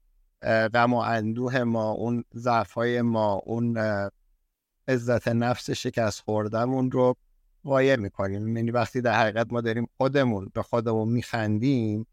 غم 0.43 0.93
و 0.93 0.97
اندوه 0.97 1.63
ما 1.63 1.91
اون 1.91 2.25
ضعفهای 2.35 3.03
ما 3.03 3.33
اون 3.33 3.79
عزت 4.89 5.29
نفس 5.29 5.71
شکست 5.71 6.21
خوردمون 6.21 6.91
رو 6.91 7.17
قایه 7.65 7.97
می‌کنیم. 7.97 8.57
یعنی 8.57 8.71
وقتی 8.71 9.01
در 9.01 9.21
حقیقت 9.21 9.47
ما 9.51 9.61
داریم 9.61 9.89
خودمون 9.97 10.51
به 10.55 10.63
خودمون 10.63 11.09
میخندیم 11.09 12.07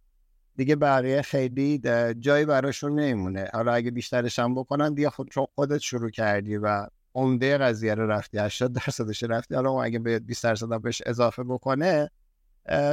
دیگه 0.58 0.76
بقیه 0.76 1.22
خیلی 1.22 1.82
جایی 2.20 2.46
براشون 2.46 3.00
نمیمونه. 3.00 3.50
حالا 3.54 3.74
اگه 3.74 3.92
بیشترش 3.92 4.40
هم 4.40 4.56
بکنن 4.56 4.94
دیگه 4.94 5.10
خود 5.10 5.30
چون 5.30 5.48
خودت 5.56 5.78
شروع 5.78 6.10
کردی 6.10 6.58
و 6.58 6.88
عمده 7.16 7.58
قضیه 7.58 7.96
رو 7.96 8.08
رفتی 8.08 8.38
80 8.38 8.74
درصدش 8.74 9.24
رفتی 9.24 9.56
حالا 9.56 9.84
اگه 9.84 10.00
به 10.00 10.20
20 10.20 10.44
درصد 10.44 10.82
بهش 10.82 11.02
اضافه 11.06 11.44
بکنه 11.44 12.10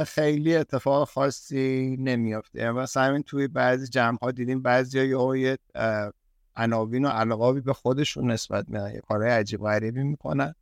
خیلی 0.07 0.55
اتفاق 0.55 1.09
خاصی 1.09 1.97
نمیافته. 1.99 2.71
مثلا 2.71 3.03
همین 3.03 3.23
توی 3.23 3.47
بعضی 3.47 3.87
جمع 3.87 4.17
ها 4.21 4.31
دیدیم 4.31 4.61
بعضی 4.61 5.13
ها 5.13 5.37
یه 5.37 5.57
عناوین 6.55 7.05
و 7.05 7.07
علاقابی 7.07 7.61
به 7.61 7.73
خودشون 7.73 8.31
نسبت 8.31 8.65
میدن. 8.69 8.99
کارهای 8.99 9.31
عجیب 9.31 9.61
غریبی 9.61 10.03
می‌کنن. 10.03 10.55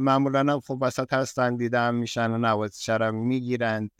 معمولا 0.00 0.60
خب 0.60 0.78
وسط 0.80 1.12
هستن 1.12 1.56
دیدم 1.56 1.94
میشن 1.94 2.30
و 2.30 2.38
نوازش 2.38 2.88
هم 2.88 3.14
می‌گیرن 3.14 3.90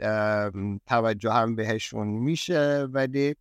توجه 0.87 1.33
هم 1.33 1.57
بهشون 1.57 2.07
میشه 2.07 2.89
ولی 2.93 3.37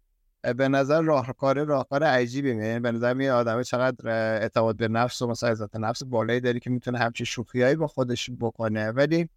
به 0.57 0.67
نظر 0.67 1.01
راهکار 1.01 1.63
راهکار 1.63 2.03
عجیبی 2.03 2.53
میاد 2.53 2.81
به 2.81 2.91
نظر 2.91 3.13
میاد 3.13 3.47
آدم 3.47 3.63
چقدر 3.63 4.09
اعتماد 4.41 4.75
به 4.75 4.87
نفس 4.87 5.21
و 5.21 5.27
مثلا 5.27 5.49
عزت 5.49 5.75
نفس 5.75 6.03
بالایی 6.03 6.39
داری 6.39 6.59
که 6.59 6.69
می‌تونه 6.69 6.99
همچین 6.99 7.25
شوخیایی 7.25 7.75
با 7.75 7.87
خودش 7.87 8.29
بکنه. 8.39 8.91
ولی 8.91 9.29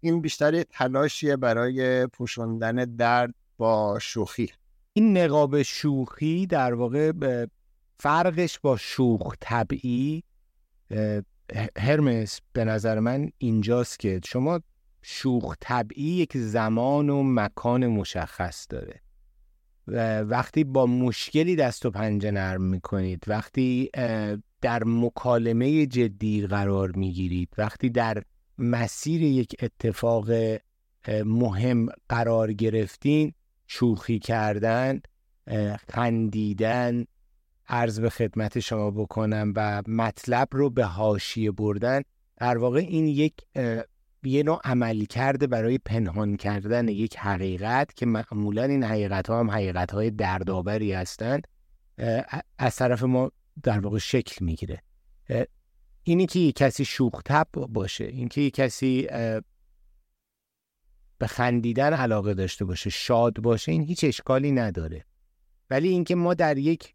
این 0.00 0.20
بیشتر 0.20 0.62
تلاشیه 0.62 1.36
برای 1.36 2.06
پوشوندن 2.06 2.74
درد 2.74 3.34
با 3.56 3.98
شوخی. 3.98 4.52
این 4.92 5.18
نقاب 5.18 5.62
شوخی 5.62 6.46
در 6.46 6.74
واقع 6.74 7.12
فرقش 7.98 8.58
با 8.58 8.76
شوخ 8.76 9.34
طبعی 9.40 10.22
هرمس 11.78 12.40
به 12.52 12.64
نظر 12.64 13.00
من 13.00 13.30
اینجاست 13.38 13.98
که 13.98 14.20
شما 14.24 14.60
شوخ 15.02 15.56
طبعی 15.60 16.02
یک 16.02 16.36
زمان 16.36 17.10
و 17.10 17.22
مکان 17.22 17.86
مشخص 17.86 18.66
داره. 18.70 19.00
و 19.86 20.20
وقتی 20.20 20.64
با 20.64 20.86
مشکلی 20.86 21.56
دست 21.56 21.86
و 21.86 21.90
پنجه 21.90 22.30
نرم 22.30 22.62
می‌کنید 22.62 23.24
وقتی 23.26 23.90
در 24.60 24.84
مکالمه 24.86 25.86
جدی 25.86 26.46
قرار 26.46 26.92
می‌گیرید 26.92 27.48
وقتی 27.58 27.90
در 27.90 28.22
مسیر 28.58 29.22
یک 29.22 29.56
اتفاق 29.62 30.30
مهم 31.24 31.86
قرار 32.08 32.52
گرفتین 32.52 33.32
شوخی 33.66 34.18
کردن 34.18 35.00
خندیدن 35.88 37.04
عرض 37.72 38.00
به 38.00 38.10
خدمت 38.10 38.60
شما 38.60 38.90
بکنم 38.90 39.52
و 39.56 39.82
مطلب 39.86 40.48
رو 40.50 40.70
به 40.70 40.84
هاشیه 40.84 41.50
بردن 41.50 42.02
در 42.36 42.58
واقع 42.58 42.78
این 42.78 43.06
یک 43.06 43.34
یه 44.22 44.42
نوع 44.42 44.60
عملی 44.64 45.06
کرده 45.06 45.46
برای 45.46 45.78
پنهان 45.78 46.36
کردن 46.36 46.88
یک 46.88 47.16
حقیقت 47.16 47.94
که 47.94 48.06
معمولا 48.06 48.64
این 48.64 48.84
حقیقت 48.84 49.30
ها 49.30 49.40
هم 49.40 49.50
حقیقت 49.50 49.92
های 49.92 50.10
دردآوری 50.10 50.92
هستند 50.92 51.48
از 52.58 52.76
طرف 52.76 53.02
ما 53.02 53.30
در 53.62 53.80
واقع 53.80 53.98
شکل 53.98 54.44
می‌گیره. 54.44 54.82
اینی 56.02 56.26
که 56.26 56.38
یک 56.38 56.56
کسی 56.56 56.84
شوختب 56.84 57.46
باشه 57.52 58.04
اینکه 58.04 58.40
یک 58.40 58.54
کسی 58.54 59.08
به 61.18 61.26
خندیدن 61.26 61.92
علاقه 61.92 62.34
داشته 62.34 62.64
باشه 62.64 62.90
شاد 62.90 63.34
باشه 63.34 63.72
این 63.72 63.82
هیچ 63.82 64.04
اشکالی 64.04 64.52
نداره. 64.52 65.04
ولی 65.70 65.88
اینکه 65.88 66.14
ما 66.14 66.34
در 66.34 66.58
یک 66.58 66.94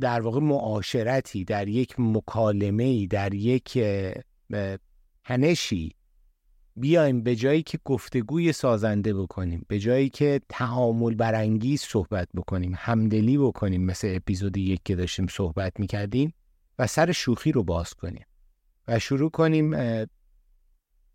در 0.00 0.20
واقع 0.20 0.40
معاشرتی 0.40 1.44
در 1.44 1.68
یک 1.68 1.94
مکالمه 1.98 3.06
در 3.06 3.34
یک 3.34 3.78
هنشی 5.24 5.94
بیایم 6.76 7.22
به 7.22 7.36
جایی 7.36 7.62
که 7.62 7.78
گفتگوی 7.84 8.52
سازنده 8.52 9.14
بکنیم 9.14 9.64
به 9.68 9.78
جایی 9.78 10.08
که 10.08 10.40
تعامل 10.48 11.14
برانگیز 11.14 11.80
صحبت 11.80 12.28
بکنیم 12.34 12.74
همدلی 12.76 13.38
بکنیم 13.38 13.84
مثل 13.84 14.12
اپیزود 14.16 14.56
یک 14.56 14.80
که 14.84 14.96
داشتیم 14.96 15.26
صحبت 15.26 15.80
می‌کردیم 15.80 16.34
و 16.78 16.86
سر 16.86 17.12
شوخی 17.12 17.52
رو 17.52 17.64
باز 17.64 17.94
کنیم 17.94 18.26
و 18.88 18.98
شروع 18.98 19.30
کنیم 19.30 19.74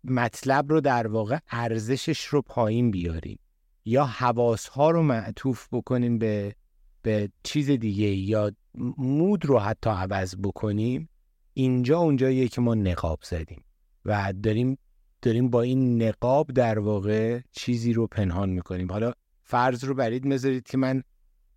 مطلب 0.04 0.70
رو 0.72 0.80
در 0.80 1.06
واقع 1.06 1.38
ارزشش 1.50 2.24
رو 2.24 2.42
پایین 2.42 2.90
بیاریم 2.90 3.38
یا 3.84 4.04
حواس 4.04 4.68
ها 4.68 4.90
رو 4.90 5.02
معطوف 5.02 5.68
بکنیم 5.72 6.18
به 6.18 6.54
به 7.06 7.30
چیز 7.42 7.70
دیگه 7.70 8.06
یا 8.06 8.52
مود 8.98 9.44
رو 9.44 9.58
حتی 9.58 9.90
عوض 9.90 10.36
بکنیم 10.42 11.08
اینجا 11.54 11.98
اونجاییه 11.98 12.48
که 12.48 12.60
ما 12.60 12.74
نقاب 12.74 13.18
زدیم 13.22 13.64
و 14.04 14.32
داریم 14.42 14.78
داریم 15.22 15.50
با 15.50 15.62
این 15.62 16.02
نقاب 16.02 16.50
در 16.52 16.78
واقع 16.78 17.40
چیزی 17.52 17.92
رو 17.92 18.06
پنهان 18.06 18.50
می‌کنیم. 18.50 18.92
حالا 18.92 19.12
فرض 19.42 19.84
رو 19.84 19.94
برید 19.94 20.26
مذارید 20.26 20.66
که 20.66 20.78
من 20.78 21.02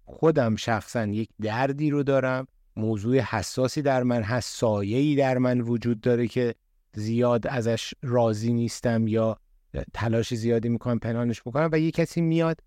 خودم 0.06 0.56
شخصا 0.56 1.06
یک 1.06 1.30
دردی 1.42 1.90
رو 1.90 2.04
دارم 2.04 2.48
موضوع 2.76 3.20
حساسی 3.20 3.82
در 3.82 4.04
من 4.04 4.22
هست 4.22 4.58
سایه‌ای 4.58 5.16
در 5.16 5.38
من 5.38 5.62
وجود 5.62 6.02
داره 6.02 6.28
که 6.28 6.56
زیاد 6.94 7.48
ازش 7.48 7.94
راضی 8.02 8.54
نیستم 8.54 9.08
یا 9.08 9.38
تلاش 9.94 10.34
زیادی 10.34 10.70
می‌کنم 10.70 11.00
پنهانش 11.00 11.42
بکنم 11.42 11.70
و 11.72 11.80
یه 11.80 11.92
کسی 11.92 12.22
میاد 12.22 12.60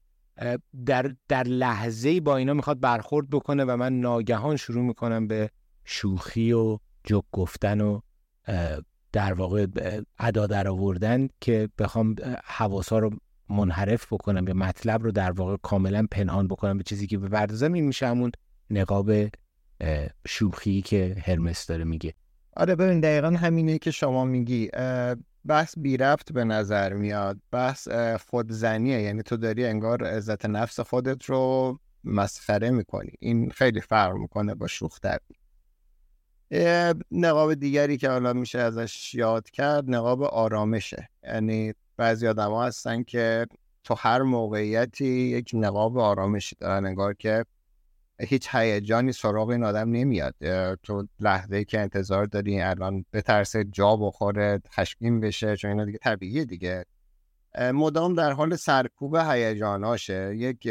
در, 0.87 1.15
در 1.29 1.43
لحظه 1.43 2.21
با 2.21 2.37
اینا 2.37 2.55
می‌خواد 2.55 2.81
برخورد 2.81 3.31
بکنه 3.31 3.65
و 3.65 3.77
من 3.77 4.01
ناگهان 4.01 4.57
شروع 4.57 4.85
می‌کنم 4.85 5.27
به 5.27 5.51
شوخی 5.85 6.53
و 6.53 6.79
جک 7.05 7.23
گفتن 7.33 7.81
و 7.81 8.01
در 9.13 9.33
واقع 9.33 9.67
ادا 10.19 10.47
در 10.47 10.69
آوردن 10.69 11.29
که 11.41 11.69
بخوام 11.79 12.17
حواسا 12.45 12.99
رو 12.99 13.11
منحرف 13.49 14.13
بکنم 14.13 14.49
یا 14.49 14.55
مطلب 14.55 15.03
رو 15.03 15.13
در 15.13 15.31
واقع 15.31 15.57
کاملا 15.63 16.07
پنهان 16.11 16.49
بکنم 16.49 16.79
به 16.79 16.85
چیزی 16.85 17.07
که 17.07 17.19
بپردازم 17.19 17.73
این 17.73 17.85
میشه 17.85 18.07
همون 18.07 18.33
نقاب 18.71 19.13
شوخی 20.29 20.83
که 20.83 21.17
هرمس 21.25 21.67
داره 21.67 21.85
میگه. 21.85 22.15
آره 22.57 22.75
ببین 22.75 23.01
دقیقا 23.01 23.31
همینه 23.31 23.79
که 23.79 23.91
شما 23.91 24.25
میگی. 24.25 24.69
بحث 25.47 25.75
بی 25.79 25.97
رفت 25.97 26.33
به 26.33 26.45
نظر 26.45 26.93
میاد 26.93 27.39
بحث 27.51 27.89
خودزنیه. 28.29 29.03
یعنی 29.03 29.23
تو 29.23 29.37
داری 29.37 29.67
انگار 29.67 30.05
عزت 30.05 30.47
نفس 30.47 30.81
خودت 30.81 31.25
رو 31.25 31.79
مسخره 32.05 32.71
می‌کنی. 32.71 33.13
این 33.21 33.51
خیلی 33.51 33.81
فرق 33.81 34.15
می‌کنه 34.15 34.55
با 34.55 34.67
شوخ 34.67 34.99
نقاب 37.11 37.55
دیگری 37.55 37.97
که 37.97 38.11
حالا 38.11 38.33
میشه 38.33 38.59
ازش 38.59 39.15
یاد 39.15 39.51
کرد 39.51 39.85
نقاب 39.91 40.23
آرامشه. 40.23 41.09
یعنی 41.25 41.75
بعضی 41.97 42.29
آدم 42.29 42.51
ها 42.51 42.67
هستن 42.67 43.03
که 43.03 43.47
تو 43.85 43.95
هر 43.99 44.23
موقعیتی 44.23 45.07
یک 45.07 45.51
نقاب 45.55 45.99
آرامشی 45.99 46.57
دارن. 46.61 46.87
انگار 46.87 47.15
که 47.15 47.45
هیچ 48.21 48.49
هیجانی 48.55 49.13
سراغ 49.13 49.49
این 49.49 49.65
آدم 49.65 49.91
نمیاد. 49.91 50.35
تو 50.83 51.07
لحظه 51.21 51.65
که 51.65 51.81
انتظار 51.81 52.25
داری 52.25 52.61
الان 52.61 53.05
به 53.11 53.23
ترس 53.23 53.57
جا 53.57 53.97
بخوره 53.97 54.61
خشمگین 54.73 55.21
بشه 55.21 55.57
چون 55.57 55.71
اینا 55.71 55.85
دیگه 55.85 55.99
طبیعیه 55.99 56.45
دیگه. 56.45 56.85
مدام 57.59 58.15
در 58.15 58.33
حال 58.33 58.57
سرکوب 58.57 59.17
هیجاناشه. 59.17 60.37
یک 60.37 60.69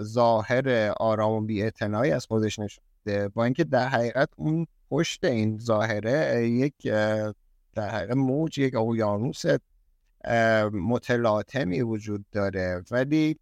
ظاهر 0.00 0.92
آرام 1.00 1.32
و 1.32 1.40
بی‌اعتنایی 1.40 2.12
از 2.12 2.26
خودش 2.26 2.58
نشده 2.58 3.28
با 3.34 3.44
اینکه 3.44 3.64
در 3.64 3.88
حقیقت 3.88 4.28
اون 4.36 4.66
پشت 4.90 5.24
این 5.24 5.58
ظاهره 5.58 6.48
یک 6.48 6.74
در 7.74 7.88
حقیقت 7.88 8.16
موج 8.16 8.58
یک 8.58 8.74
اقیانوس 8.74 9.42
متلاطمی 10.72 11.82
وجود 11.82 12.24
داره. 12.32 12.82
ولی 12.90 13.36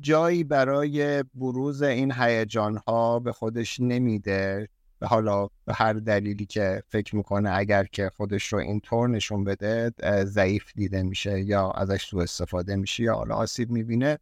جایی 0.00 0.44
برای 0.44 1.24
بروز 1.34 1.82
این 1.82 2.12
هیجان 2.12 2.76
ها 2.76 3.18
به 3.18 3.32
خودش 3.32 3.80
نمیده. 3.80 4.68
حالا 5.02 5.46
به 5.64 5.74
هر 5.74 5.92
دلیلی 5.92 6.46
که 6.46 6.82
فکر 6.88 7.16
می‌کنه 7.16 7.50
اگر 7.54 7.84
که 7.84 8.10
خودش 8.16 8.52
رو 8.52 8.58
اینطور 8.58 9.08
نشون 9.08 9.44
بده 9.44 9.92
ضعیف 10.24 10.72
دیده 10.74 11.02
میشه 11.02 11.40
یا 11.40 11.70
ازش 11.70 12.04
سوء 12.04 12.22
استفاده 12.22 12.76
میشه 12.76 13.02
یا 13.02 13.14
حالا 13.14 13.34
آسیب 13.34 13.70
می‌بینه 13.70 14.18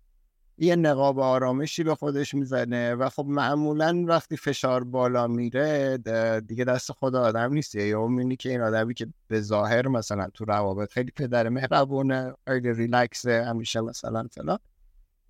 یه 0.58 0.76
نقاب 0.76 1.18
آرامشی 1.18 1.84
به 1.84 1.94
خودش 1.94 2.34
می‌زنه 2.34 2.94
و 2.94 3.08
خب 3.08 3.24
معمولا 3.28 4.04
وقتی 4.08 4.36
فشار 4.36 4.84
بالا 4.84 5.26
میره 5.26 5.98
دیگه 6.46 6.64
دست 6.64 6.92
خود 6.92 7.14
آدم 7.14 7.52
نیست. 7.52 7.74
یا 7.74 8.06
می‌بینی 8.06 8.36
که 8.36 8.50
این 8.50 8.60
آدمی 8.60 8.94
که 8.94 9.06
به 9.28 9.40
ظاهر 9.40 9.88
مثلا 9.88 10.28
تو 10.34 10.44
روابط 10.44 10.92
خیلی 10.92 11.10
پدر 11.16 11.48
مهربونه 11.48 12.34
خیلی 12.48 12.72
ریلکسه 12.72 13.44
همیشه 13.44 13.80
مثلا 13.80 14.28
فلان. 14.30 14.58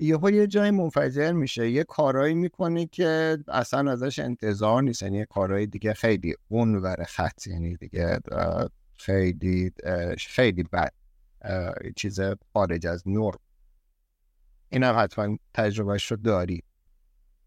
یهو 0.00 0.30
یه 0.30 0.46
جای 0.46 0.70
منفجر 0.70 1.32
میشه 1.32 1.70
یه 1.70 1.84
کارایی 1.84 2.34
می‌کنه 2.34 2.87
که 2.87 3.38
اصلا 3.48 3.92
ازش 3.92 4.18
انتظار 4.18 4.82
نیست 4.82 5.02
یعنی 5.02 5.18
یه 5.18 5.24
کارایی 5.24 5.66
دیگه 5.66 5.94
خیلی 5.94 6.34
اون 6.48 6.74
ور 6.74 7.04
خط 7.04 7.46
یعنی 7.46 7.76
دیگه 7.76 8.20
خیلی 8.94 9.72
خیلی 10.18 10.62
بد 10.62 10.92
چیز 11.96 12.20
خارج 12.52 12.87
از 12.87 13.08
نور. 13.08 13.37
اینم 14.68 14.94
حتما 14.98 15.38
تجربهش 15.54 16.11
رو 16.11 16.16
داری. 16.16 16.62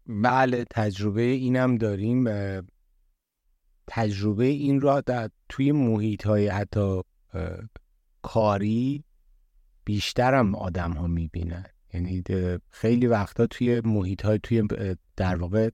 بله 0.06 0.64
تجربه 0.70 1.22
اینم 1.22 1.76
داریم 1.76 2.24
تجربه 3.86 4.44
این 4.44 4.80
را 4.80 5.00
در 5.00 5.30
توی 5.48 5.72
محیط 5.72 6.26
های 6.26 6.48
حتی 6.48 7.02
کاری 8.22 9.04
بیشترم 9.84 10.54
آدم 10.54 10.92
ها 10.92 11.06
می‌بینن. 11.06 11.64
یعنی 11.94 12.22
خیلی 12.70 13.06
وقتا 13.06 13.46
توی 13.46 13.80
محیط 13.80 14.22
های 14.22 14.38
توی 14.42 14.68
در 15.16 15.36
واقع 15.36 15.70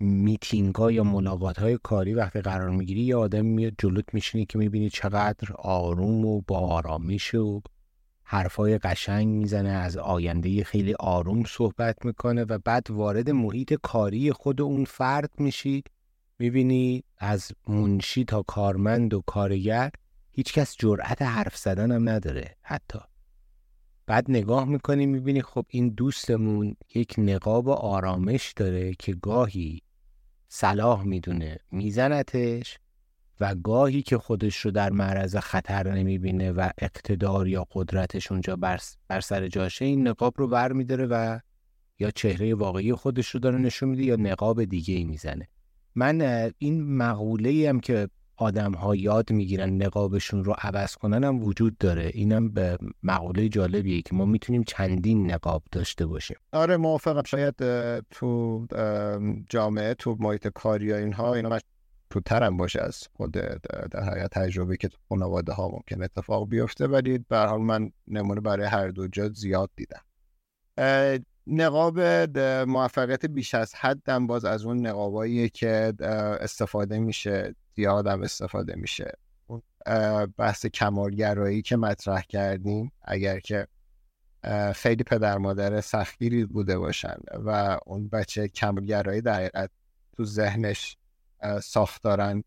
میتینگ 0.00 0.74
ها 0.74 0.92
یا 0.92 1.04
ملاقات 1.04 1.58
های 1.58 1.78
کاری 1.82 2.14
وقتی 2.14 2.40
قرار 2.40 2.70
می‌گیری 2.70 3.00
یه 3.00 3.16
آدم 3.16 3.44
میاد 3.46 3.72
جلوت 3.78 4.04
میشینی 4.12 4.46
که 4.46 4.58
می‌بینی 4.58 4.90
چقدر 4.90 5.52
آروم 5.58 6.24
و 6.24 6.40
با 6.40 6.58
آرامش 6.58 7.34
و 7.34 7.60
حرفای 8.24 8.78
قشنگ 8.78 9.28
می‌زنه 9.28 9.68
از 9.68 9.96
آینده 9.96 10.64
خیلی 10.64 10.94
آروم 10.94 11.44
صحبت 11.44 12.04
می‌کنه 12.04 12.44
و 12.44 12.58
بعد 12.58 12.90
وارد 12.90 13.30
محیط 13.30 13.74
کاری 13.82 14.32
خود 14.32 14.60
اون 14.60 14.84
فرد 14.84 15.30
میشی. 15.38 15.84
می‌بینی 16.38 17.04
از 17.18 17.52
منشی 17.68 18.24
تا 18.24 18.42
کارمند 18.42 19.14
و 19.14 19.22
کارگر 19.26 19.90
هیچکس 20.32 20.76
جرأت 20.78 21.22
حرف 21.22 21.56
زدن 21.56 21.92
هم 21.92 22.08
نداره 22.08 22.56
حتی. 22.62 22.98
بعد 24.06 24.30
نگاه 24.30 24.64
می‌کنی 24.64 25.06
می‌بینی 25.06 25.42
خب 25.42 25.66
این 25.68 25.88
دوستمون 25.88 26.76
یک 26.94 27.14
نقاب 27.18 27.68
آرامش 27.68 28.52
داره 28.56 28.94
که 28.98 29.12
گاهی 29.14 29.82
صلاح 30.48 31.04
می‌دونه 31.04 31.58
میزنتش 31.70 32.78
و 33.40 33.54
گاهی 33.54 34.02
که 34.02 34.18
خودش 34.18 34.56
رو 34.56 34.70
در 34.70 34.90
معرض 34.90 35.36
خطر 35.36 35.92
نمی‌بینه 35.92 36.52
و 36.52 36.70
اقتدار 36.78 37.48
یا 37.48 37.66
قدرتش 37.72 38.32
اونجا 38.32 38.56
بر, 38.56 38.80
بر 39.08 39.20
سر 39.20 39.48
جاشه 39.48 39.84
این 39.84 40.08
نقاب 40.08 40.34
رو 40.36 40.48
بر 40.48 40.72
میداره 40.72 41.06
و 41.06 41.38
یا 41.98 42.10
چهره 42.10 42.54
واقعی 42.54 42.94
خودش 42.94 43.28
رو 43.28 43.40
داره 43.40 43.58
نشون 43.58 43.88
میده 43.88 44.02
یا 44.02 44.16
نقاب 44.16 44.64
دیگه 44.64 44.94
ای 44.94 45.04
می‌زنه. 45.04 45.48
من 45.94 46.50
این 46.58 46.96
مقوله 46.96 47.68
هم 47.68 47.80
که 47.80 48.08
آدم 48.36 48.72
ها 48.72 48.94
یاد 48.94 49.32
می‌گیرن 49.32 49.82
نقابشون 49.82 50.44
رو 50.44 50.54
عوض 50.58 50.94
کنن 50.94 51.24
هم 51.24 51.44
وجود 51.44 51.78
داره. 51.78 52.10
اینم 52.14 52.48
به 52.48 52.78
مقوله 53.02 53.48
جالبیه 53.48 54.02
که 54.02 54.14
ما 54.14 54.24
می‌تونیم 54.24 54.62
چندین 54.62 55.30
نقاب 55.30 55.62
داشته 55.72 56.06
باشیم. 56.06 56.36
آره 56.52 56.76
موافقم 56.76 57.22
شاید 57.22 57.54
تو 58.10 58.66
جامعه 59.48 59.94
تو 59.94 60.16
محیط 60.20 60.48
کاری 60.48 60.86
یا 60.86 60.96
اینها 60.96 61.34
اینا 61.34 61.58
ترم 62.24 62.56
باشه 62.56 62.82
از 62.82 63.08
خود 63.16 63.30
در 63.30 64.02
حقیقت 64.02 64.30
تجربه 64.30 64.76
که 64.76 64.88
تو 64.88 64.98
خانواده 65.08 65.52
ها 65.52 65.68
ممکن 65.68 66.02
اتفاق 66.02 66.48
بیفته. 66.48 66.86
ولی 66.86 67.18
به 67.28 67.38
حال 67.38 67.60
من 67.60 67.90
نمونه 68.08 68.40
برای 68.40 68.66
هر 68.66 68.88
دو 68.88 69.08
جا 69.08 69.28
زیاد 69.28 69.70
دیدم. 69.76 70.00
نقاب 71.46 72.00
موفقیت 72.68 73.26
بیش 73.26 73.54
از 73.54 73.74
حدم 73.74 74.26
باز 74.26 74.44
از 74.44 74.64
اون 74.64 74.86
نقابایی 74.86 75.48
که 75.48 75.92
استفاده 76.40 76.98
میشه 76.98 77.54
زیادم 77.76 78.22
استفاده 78.22 78.76
میشه. 78.76 79.12
اون 79.46 79.62
بحث 80.38 80.66
کمالگرایی 80.66 81.62
که 81.62 81.76
مطرح 81.76 82.22
کردیم 82.22 82.92
اگر 83.02 83.40
که 83.40 83.68
خیلی 84.74 85.04
پدر 85.04 85.38
مادر 85.38 85.80
سختگیری 85.80 86.44
بوده 86.44 86.78
باشن 86.78 87.16
و 87.44 87.78
اون 87.86 88.08
بچه 88.08 88.48
کمالگرایی 88.48 89.20
در 89.20 89.68
تو 90.16 90.24
ذهنش 90.24 90.96
ساختارن 91.62 92.44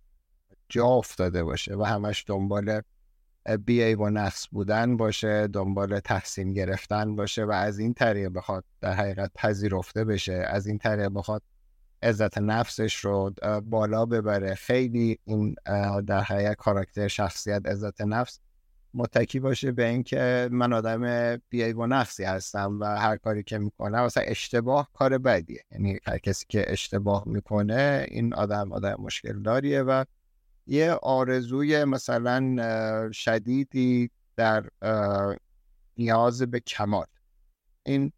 جا 0.70 0.86
افتاده 0.86 1.44
باشه 1.44 1.76
و 1.76 1.84
همش 1.84 2.24
دنبال 2.28 2.82
بی 3.66 3.94
و 3.94 4.10
نقص 4.10 4.48
بودن 4.52 4.98
باشه 4.98 5.48
دنبال 5.48 6.00
تحسین 6.00 6.54
گرفتن 6.54 7.16
باشه 7.16 7.46
و 7.46 7.52
از 7.52 7.80
این 7.80 7.94
طریق 7.94 8.30
بخواد 8.30 8.64
در 8.82 8.94
حقیقت 8.94 9.32
پذیرفته 9.36 10.06
بشه 10.06 10.34
از 10.34 10.68
این 10.68 10.78
طریق 10.78 11.08
بخواد 11.08 11.42
عزت 12.04 12.38
نفسش 12.38 12.96
رو 12.96 13.34
بالا 13.64 14.06
ببره. 14.06 14.56
خیلی 14.56 15.20
این 15.26 15.56
در 16.08 16.22
حقیقت 16.22 16.56
کاراکتر 16.56 17.08
شخصیت 17.08 17.66
عزت 17.66 18.02
نفس 18.02 18.40
متکی 18.94 19.40
باشه 19.40 19.72
به 19.72 19.88
اینکه 19.88 20.50
من 20.52 20.74
آدم 20.74 21.36
بیای 21.50 21.74
و 21.74 21.86
نفسی 21.86 22.24
هستم 22.24 22.80
و 22.80 22.86
هر 22.86 23.18
کاری 23.18 23.44
که 23.44 23.58
می‌کنم 23.58 24.06
مثلا 24.06 24.24
اشتباه 24.24 24.90
کار 24.94 25.18
بدیه. 25.18 25.64
یعنی 25.72 26.00
هر 26.06 26.18
کسی 26.18 26.46
که 26.50 26.72
اشتباه 26.72 27.24
می‌کنه 27.26 28.06
این 28.10 28.34
آدم 28.34 28.72
آدم 28.72 28.96
مشکل 29.00 29.42
داریه 29.42 29.82
و 29.82 30.04
یه 30.68 30.92
آرزوی 30.92 31.84
مثلا 31.84 33.12
شدیدی 33.12 34.12
در 34.36 34.64
نیاز 35.98 36.42
به 36.42 36.60
کمال. 36.60 37.06
این 37.84 38.12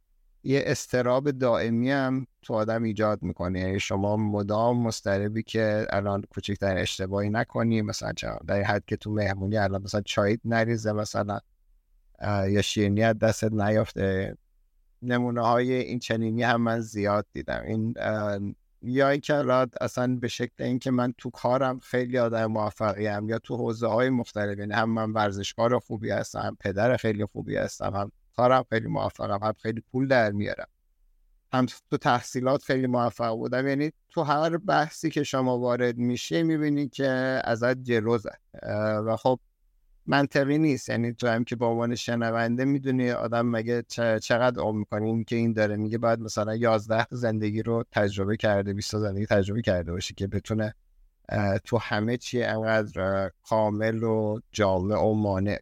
یه 0.48 0.64
استراب 0.66 1.32
دائمی 1.32 1.92
هم 1.92 2.28
تو 2.42 2.54
آدم 2.54 2.84
ایجاد 2.84 3.24
می‌کنه. 3.24 3.60
یعنی 3.60 3.80
شما 3.80 4.18
مدام 4.18 4.84
مستربی 4.84 5.44
که 5.44 5.88
الان 5.90 6.22
کوچکترین 6.30 6.78
اشتباهی 6.78 7.30
نکنی 7.30 7.82
مثلا 7.82 8.14
در 8.48 8.62
حد 8.62 8.84
که 8.88 8.98
تو 8.98 9.12
مهمونی 9.12 9.58
الان 9.58 9.82
مثلا 9.82 10.02
چایت 10.02 10.40
نریزه 10.46 10.92
مثلا 10.92 11.40
یا 12.50 12.62
شیرینی 12.62 13.14
دستت 13.14 13.52
نیافته. 13.52 14.38
نمونه 15.02 15.42
های 15.42 15.74
این 15.74 16.00
چنینی 16.00 16.44
هم 16.44 16.62
من 16.62 16.80
زیاد 16.80 17.26
دیدم. 17.34 17.64
این 17.66 17.94
یا 18.82 19.10
اینکه 19.10 19.68
اصلا 19.82 20.16
به 20.22 20.28
شکل 20.28 20.64
اینکه 20.64 20.92
من 20.92 21.14
تو 21.18 21.30
کارم 21.30 21.80
خیلی 21.80 22.18
آدم 22.18 22.46
موفقی 22.46 23.08
هم 23.08 23.30
یا 23.30 23.40
تو 23.40 23.58
حوزه 23.58 23.88
های 23.88 24.10
مختلف 24.10 24.60
یعنی 24.60 24.74
هم 24.74 24.90
من 24.90 25.12
ورزشکار 25.12 25.80
خوبی 25.80 26.10
هستم 26.10 26.58
پدر 26.60 26.98
خیلی 26.98 27.26
خوبی 27.26 27.56
هستم 27.56 27.92
هم 27.96 28.12
کارم 28.38 28.66
خیلی 28.70 28.88
موفقم 28.88 29.48
هم 29.48 29.54
خیلی 29.62 29.84
پول 29.92 30.08
در 30.08 30.32
میارم. 30.32 30.68
هم 31.54 31.66
تو 31.92 31.98
تحصیلات 31.98 32.64
خیلی 32.64 32.88
موفق 32.88 33.36
بودم. 33.36 33.68
یعنی 33.68 33.92
تو 34.10 34.24
هر 34.24 34.58
بحثی 34.58 35.10
که 35.10 35.24
شما 35.24 35.60
وارد 35.60 35.98
میشه 35.98 36.44
می‌بینی 36.44 36.90
که 36.90 37.42
ازت 37.44 37.84
جلو 37.84 38.18
و 39.06 39.16
خب 39.16 39.40
منطقی 40.06 40.58
نیست. 40.58 40.90
یعنی 40.90 41.14
تو 41.14 41.28
هم 41.28 41.44
که 41.44 41.56
با 41.56 41.68
عنوان 41.68 41.96
شنونده 41.96 42.66
می‌دونی 42.66 43.12
آدم 43.12 43.46
مگه 43.46 43.84
چقدر 44.22 44.62
عمر 44.62 44.80
می‌کنه. 44.80 45.24
که 45.24 45.36
این 45.36 45.54
داره 45.54 45.76
میگه 45.76 45.98
باید 45.98 46.20
مثلا 46.20 46.56
11 46.56 47.08
زندگی 47.12 47.62
رو 47.62 47.84
تجربه 47.92 48.38
کرده 48.38 48.74
20 48.74 48.98
زندگی 48.98 49.26
تجربه 49.26 49.62
کرده 49.62 49.92
باشه 49.92 50.14
که 50.14 50.28
بتونه 50.28 50.76
تو 51.64 51.78
همه 51.78 52.18
چی 52.18 52.44
انقدر 52.44 53.32
کامل 53.44 54.04
و 54.04 54.40
جامع 54.52 54.96
و 54.96 55.14
مانع 55.14 55.60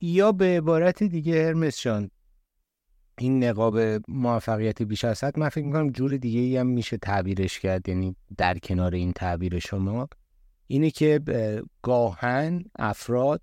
یا 0.00 0.32
به 0.32 0.44
عبارت 0.44 1.02
دیگه 1.02 1.46
هرمس 1.46 1.86
این 3.18 3.44
نقاب 3.44 3.78
موفقیت 4.08 4.82
بیش 4.82 5.04
از 5.04 5.24
حد 5.24 5.38
من 5.38 5.48
فکر 5.48 5.64
می‌کنم 5.64 5.90
جور 5.90 6.16
دیگه 6.16 6.60
هم 6.60 6.66
میشه 6.66 6.96
تعبیرش 6.96 7.58
کرد 7.58 7.88
یعنی 7.88 8.16
در 8.36 8.58
کنار 8.58 8.94
این 8.94 9.12
تعبیر 9.12 9.58
شما 9.58 10.08
اینه 10.66 10.90
که 10.90 11.20
گاهن 11.82 12.64
افراد 12.78 13.42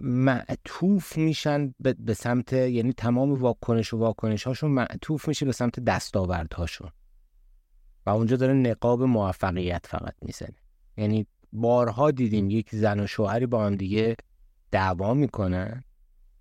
معطوف 0.00 1.18
میشن 1.18 1.74
به 1.98 2.14
سمت 2.14 2.52
یعنی 2.52 2.92
تمام 2.92 3.32
واکنش 3.32 3.94
و 3.94 3.98
واکنش 3.98 4.46
هاشون 4.46 4.70
معطوف 4.70 5.28
میشه 5.28 5.46
به 5.46 5.52
سمت 5.52 5.80
دستاوردهاشون 5.80 6.90
و 8.06 8.10
اونجا 8.10 8.36
داره 8.36 8.52
نقاب 8.52 9.02
موفقیت 9.02 9.86
فقط 9.86 10.14
می‌زنه. 10.22 10.56
یعنی 10.96 11.26
بارها 11.52 12.10
دیدیم 12.10 12.50
یک 12.50 12.74
زن 12.74 13.00
و 13.00 13.06
شوهری 13.06 13.46
با 13.46 13.66
هم 13.66 13.74
دیگه 13.74 14.16
دعوا 14.70 15.14
می‌کنن 15.14 15.84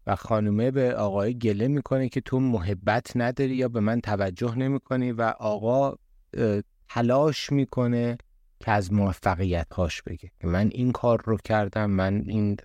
و 0.08 0.16
خانومه 0.16 0.72
به 0.72 0.96
آقای 0.96 1.38
گله 1.38 1.68
می‌کنه 1.68 2.10
که 2.10 2.22
تو 2.22 2.40
محبت 2.40 3.12
نداری 3.16 3.56
یا 3.56 3.68
به 3.68 3.80
من 3.80 4.02
توجه 4.02 4.56
نمی‌کنی 4.56 5.12
و 5.12 5.22
آقا 5.40 5.96
تلاش 6.90 7.52
می‌کنه 7.52 8.18
که 8.60 8.72
از 8.72 8.94
موفقیت 8.94 9.74
هاش 9.74 10.02
بگه 10.02 10.32
من 10.44 10.70
این 10.72 10.92
کار 10.92 11.22
رو 11.26 11.38
کردم 11.38 11.90
من 11.90 12.24
این 12.28 12.58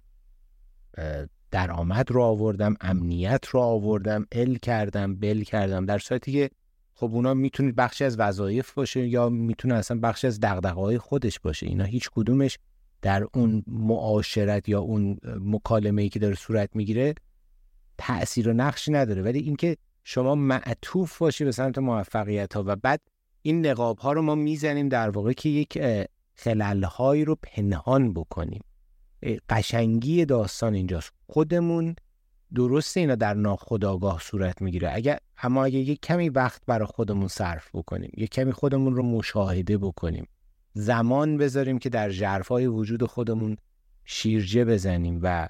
درآمد 1.50 2.10
رو 2.10 2.22
آوردم 2.22 2.74
امنیت 2.80 3.46
رو 3.46 3.60
آوردم 3.60 4.26
ال 4.32 4.54
کردم 4.54 5.16
بل 5.16 5.42
کردم. 5.42 5.86
در 5.86 5.98
صورتی 5.98 6.32
که 6.32 6.50
خب 6.94 7.10
اونا 7.14 7.34
می‌تونه 7.34 7.72
بخشی 7.72 8.04
از 8.04 8.18
وظایف 8.18 8.72
باشه 8.74 9.06
یا 9.06 9.28
می‌تونه 9.28 9.74
اصلا 9.74 10.00
بخشی 10.00 10.26
از 10.26 10.40
دغدغه‌های 10.40 10.98
خودش 10.98 11.40
باشه. 11.40 11.66
اینا 11.66 11.84
هیچ 11.84 12.10
کدومش 12.12 12.58
در 13.04 13.26
اون 13.34 13.62
معاشرت 13.66 14.68
یا 14.68 14.80
اون 14.80 15.18
مکالمه 15.40 16.02
ای 16.02 16.08
که 16.08 16.18
داره 16.18 16.34
صورت 16.34 16.76
می‌گیره 16.76 17.14
تأثیر 17.98 18.48
و 18.48 18.52
نقشی 18.52 18.92
نداره. 18.92 19.22
ولی 19.22 19.38
اینکه 19.38 19.76
شما 20.04 20.34
معطوف 20.34 21.18
باشی 21.18 21.44
به 21.44 21.52
سمت 21.52 21.78
موفقیت 21.78 22.54
ها 22.54 22.64
و 22.66 22.76
بعد 22.76 23.00
این 23.42 23.66
نقاب 23.66 23.98
ها 23.98 24.12
رو 24.12 24.22
ما 24.22 24.34
می‌زنیم 24.34 24.88
در 24.88 25.10
واقع 25.10 25.32
که 25.32 25.48
یک 25.48 25.78
خلل 26.34 26.84
هایی 26.84 27.24
رو 27.24 27.36
پنهان 27.42 28.12
بکنیم. 28.12 28.62
قشنگی 29.48 30.24
داستان 30.24 30.74
اینجاست. 30.74 31.12
خودمون 31.26 31.96
درسته 32.54 33.00
اینا 33.00 33.14
در 33.14 33.34
ناخودآگاه 33.34 34.20
صورت 34.20 34.62
می‌گیره. 34.62 34.90
اگر 34.94 35.18
اما 35.42 35.64
اگه 35.64 35.78
یک 35.78 36.00
کمی 36.00 36.28
وقت 36.28 36.62
برای 36.66 36.86
خودمون 36.86 37.28
صرف 37.28 37.68
بکنیم 37.74 38.10
یک 38.16 38.30
کمی 38.30 38.52
خودمون 38.52 38.94
رو 38.94 39.02
مشاهده 39.02 39.78
بکنیم 39.78 40.28
زمان 40.74 41.36
بذاریم 41.36 41.78
که 41.78 41.88
در 41.88 42.10
جرفای 42.10 42.66
وجود 42.66 43.04
خودمون 43.04 43.56
شیرجه 44.04 44.64
بزنیم 44.64 45.20
و 45.22 45.48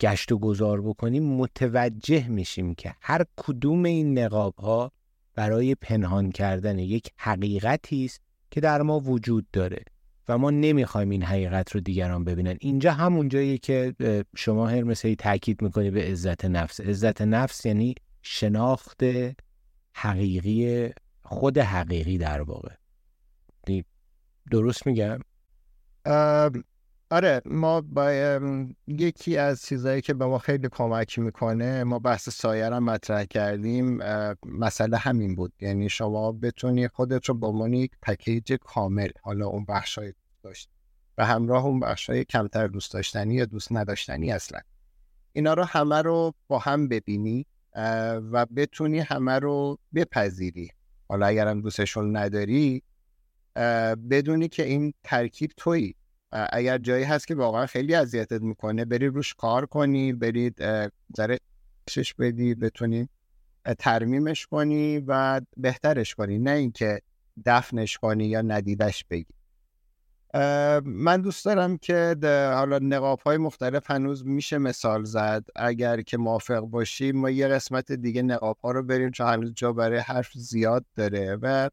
گشت 0.00 0.32
و 0.32 0.38
گذار 0.38 0.82
بکنیم 0.82 1.36
متوجه 1.36 2.28
میشیم 2.28 2.74
که 2.74 2.94
هر 3.00 3.24
کدوم 3.36 3.84
این 3.84 4.18
نقاب 4.18 4.54
ها 4.54 4.92
برای 5.34 5.74
پنهان 5.74 6.30
کردن 6.30 6.78
یک 6.78 7.10
حقیقتی 7.16 8.04
است 8.04 8.20
که 8.50 8.60
در 8.60 8.82
ما 8.82 9.00
وجود 9.00 9.46
داره 9.52 9.84
و 10.28 10.38
ما 10.38 10.50
نمی‌خوایم 10.50 11.10
این 11.10 11.22
حقیقت 11.22 11.72
رو 11.72 11.80
دیگران 11.80 12.24
ببینن. 12.24 12.56
اینجا 12.60 12.92
همون 12.92 13.28
جایی 13.28 13.58
که 13.58 13.94
شما 14.36 14.66
هر 14.66 14.82
مثلی 14.82 15.16
تاکید 15.16 15.62
می‌کنی 15.62 15.90
به 15.90 16.02
عزت 16.02 16.44
نفس. 16.44 16.80
عزت 16.80 17.22
نفس 17.22 17.66
یعنی 17.66 17.94
شناخت 18.22 19.02
حقیقی 19.94 20.88
خود 21.22 21.58
حقیقی 21.58 22.18
در 22.18 22.42
واقع. 22.42 22.70
درست 24.50 24.86
میگم؟ 24.86 25.18
آره 27.10 27.42
ما 27.44 27.80
با 27.80 28.12
یکی 28.86 29.36
از 29.36 29.62
چیزهایی 29.62 30.02
که 30.02 30.14
به 30.14 30.26
ما 30.26 30.38
خیلی 30.38 30.68
کمک 30.72 31.18
می‌کنه 31.18 31.84
ما 31.84 31.98
بحث 31.98 32.28
سایر 32.28 32.72
هم 32.72 32.84
مطرح 32.84 33.24
کردیم 33.24 33.98
مسئله 34.46 34.96
همین 34.96 35.34
بود. 35.34 35.52
یعنی 35.60 35.88
شما 35.88 36.32
بتونی 36.32 36.88
خودت 36.88 37.24
رو 37.28 37.34
با 37.34 37.48
عنوان 37.48 37.72
یک 37.72 37.92
پکیج 38.02 38.52
کامل 38.52 39.08
حالا 39.22 39.46
اون 39.46 39.64
بخشای 39.64 40.12
داشت 40.42 40.68
و 41.18 41.26
همراه 41.26 41.64
اون 41.64 41.80
بخشای 41.80 42.24
کمتر 42.24 42.66
دوست 42.66 42.92
داشتنی 42.92 43.34
یا 43.34 43.44
دوست 43.44 43.72
نداشتنی 43.72 44.32
اصلا. 44.32 44.60
اینا 45.32 45.54
رو 45.54 45.64
همه 45.64 46.02
رو 46.02 46.34
با 46.48 46.58
هم 46.58 46.88
ببینی 46.88 47.46
و 48.32 48.46
بتونی 48.56 48.98
همه 48.98 49.38
رو 49.38 49.78
بپذیری. 49.94 50.70
حالا 51.08 51.26
اگرم 51.26 51.60
دوستشون 51.60 52.16
نداری 52.16 52.82
بدونی 54.10 54.48
که 54.48 54.64
این 54.64 54.94
ترکیب 55.02 55.50
تویی. 55.56 55.94
اگر 56.52 56.78
جایی 56.78 57.04
هست 57.04 57.26
که 57.26 57.34
واقعا 57.34 57.66
خیلی 57.66 57.94
اذیتت 57.94 58.42
می‌کنه 58.42 58.84
بری 58.84 59.06
روش 59.06 59.34
کار 59.34 59.66
کنی 59.66 60.12
برید 60.12 60.62
شش 61.90 62.14
بدی 62.14 62.54
بتونی 62.54 63.08
ترمیمش 63.78 64.46
کنی 64.46 64.98
و 65.06 65.40
بهترش 65.56 66.14
کنی. 66.14 66.38
نه 66.38 66.50
اینکه 66.50 67.00
دفنش 67.46 67.98
کنی 67.98 68.26
یا 68.26 68.42
ندیدش 68.42 69.04
بگی. 69.10 69.34
من 70.84 71.20
دوست 71.22 71.44
دارم 71.44 71.78
که 71.78 72.16
حالا 72.54 72.78
نقاب 72.78 73.20
های 73.20 73.36
مختلف 73.36 73.90
هنوز 73.90 74.26
میشه 74.26 74.58
مثال 74.58 75.04
زد. 75.04 75.44
اگر 75.56 76.00
که 76.00 76.16
موافق 76.16 76.60
باشی 76.60 77.12
ما 77.12 77.30
یه 77.30 77.48
قسمت 77.48 77.92
دیگه 77.92 78.22
نقاب 78.22 78.58
ها 78.64 78.70
رو 78.70 78.82
بریم 78.82 79.10
چون 79.10 79.26
هنوز 79.26 79.52
جا 79.54 79.72
برای 79.72 79.98
حرف 79.98 80.32
زیاد 80.32 80.84
داره 80.96 81.38
و 81.42 81.70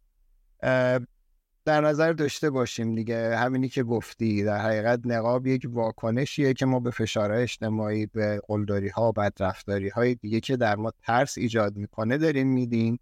در 1.65 1.82
نظر 1.82 2.13
داشته 2.13 2.50
باشیم 2.50 2.95
دیگه 2.95 3.38
همینی 3.38 3.69
که 3.69 3.84
گفتی 3.84 4.43
در 4.43 4.58
حقیقت 4.58 5.00
نقاب 5.06 5.47
یک 5.47 5.67
واکنشیه 5.69 6.54
که 6.54 6.65
ما 6.65 6.80
به 6.80 6.91
فشارهای 6.91 7.43
اجتماعی 7.43 8.06
به 8.06 8.41
قلدری 8.47 8.89
ها 8.89 9.10
و 9.10 9.12
بدرفتاری 9.12 9.89
های 9.89 10.15
دیگه 10.15 10.39
که 10.39 10.58
در 10.58 10.76
ما 10.76 10.91
ترس 11.04 11.38
ایجاد 11.38 11.76
می‌کنه 11.76 12.17
داریم 12.17 12.47
میدیم. 12.47 13.00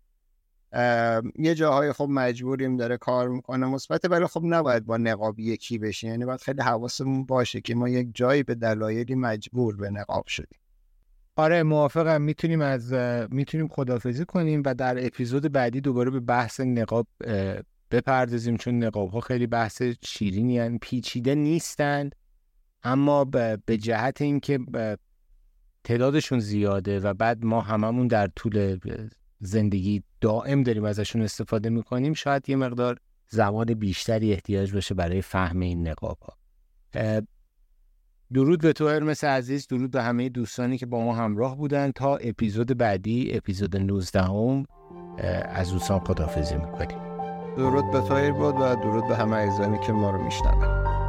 یه 1.35 1.55
جاهای 1.55 1.93
خب 1.93 2.07
مجبوریم 2.11 2.77
داره 2.77 2.97
کار 2.97 3.29
می‌کنه 3.29 3.65
مثبت 3.65 4.05
ولی 4.11 4.27
خب 4.27 4.41
نباید 4.43 4.85
با 4.85 4.97
نقاب 4.97 5.39
یکی 5.39 5.77
بشیم. 5.77 6.09
یعنی 6.09 6.25
باید 6.25 6.41
خیلی 6.41 6.61
حواسمون 6.61 7.25
باشه 7.25 7.61
که 7.61 7.75
ما 7.75 7.89
یک 7.89 8.09
جایی 8.13 8.43
به 8.43 8.55
دلایلی 8.55 9.15
مجبور 9.15 9.75
به 9.75 9.89
نقاب 9.89 10.27
شدیم. 10.27 10.59
آره 11.35 11.63
موافقم. 11.63 12.21
می‌تونیم 12.21 12.61
از 12.61 12.93
می‌تونیم 13.31 13.67
خدافزی 13.67 14.25
کنیم 14.25 14.61
و 14.65 14.73
در 14.73 15.05
اپیزود 15.05 15.51
بعدی 15.51 15.81
دوباره 15.81 16.11
به 16.11 16.19
بحث 16.19 16.59
نقاب 16.59 17.07
بپردازیم 17.91 18.57
چون 18.57 18.83
نقاب 18.83 19.09
ها 19.09 19.19
خیلی 19.19 19.47
بحث 19.47 19.81
شیرینی 20.05 20.59
هن. 20.59 20.77
پیچیده 20.77 21.35
نیستند 21.35 22.15
اما 22.83 23.25
به 23.65 23.77
جهت 23.81 24.21
اینکه 24.21 24.59
تعدادشون 25.83 26.39
زیاده 26.39 26.99
و 26.99 27.13
بعد 27.13 27.45
ما 27.45 27.61
هممون 27.61 28.07
در 28.07 28.27
طول 28.35 28.79
زندگی 29.39 30.03
دائم 30.21 30.63
داریم 30.63 30.83
ازشون 30.83 31.21
استفاده 31.21 31.69
می‌کنیم 31.69 32.13
شاید 32.13 32.49
یه 32.49 32.55
مقدار 32.55 32.97
زمان 33.27 33.73
بیشتری 33.73 34.33
احتیاج 34.33 34.73
باشه 34.73 34.95
برای 34.95 35.21
فهم 35.21 35.59
این 35.59 35.87
نقاب 35.87 36.17
ها 36.19 36.37
درود 38.33 38.61
به 38.61 38.73
تو 38.73 38.87
هرمس 38.87 39.23
عزیز 39.23 39.67
درود 39.67 39.91
به 39.91 40.03
همه 40.03 40.29
دوستانی 40.29 40.77
که 40.77 40.85
با 40.85 41.03
ما 41.03 41.15
همراه 41.15 41.57
بودن 41.57 41.91
تا 41.91 42.17
اپیزود 42.17 42.77
بعدی 42.77 43.37
اپیزود 43.37 43.77
19 43.77 44.21
هم 44.21 44.65
از 45.53 45.71
دوستان 45.71 45.99
خدافزی 45.99 46.55
می‌کنیم. 46.55 47.08
درود 47.57 47.91
به 47.91 48.01
تایر 48.01 48.33
بود 48.33 48.55
و 48.55 48.75
درود 48.75 49.07
به 49.07 49.15
همه 49.15 49.35
عزیزانی 49.35 49.77
که 49.77 49.93
ما 49.93 50.11
رو 50.11 50.23
میشنون. 50.23 51.08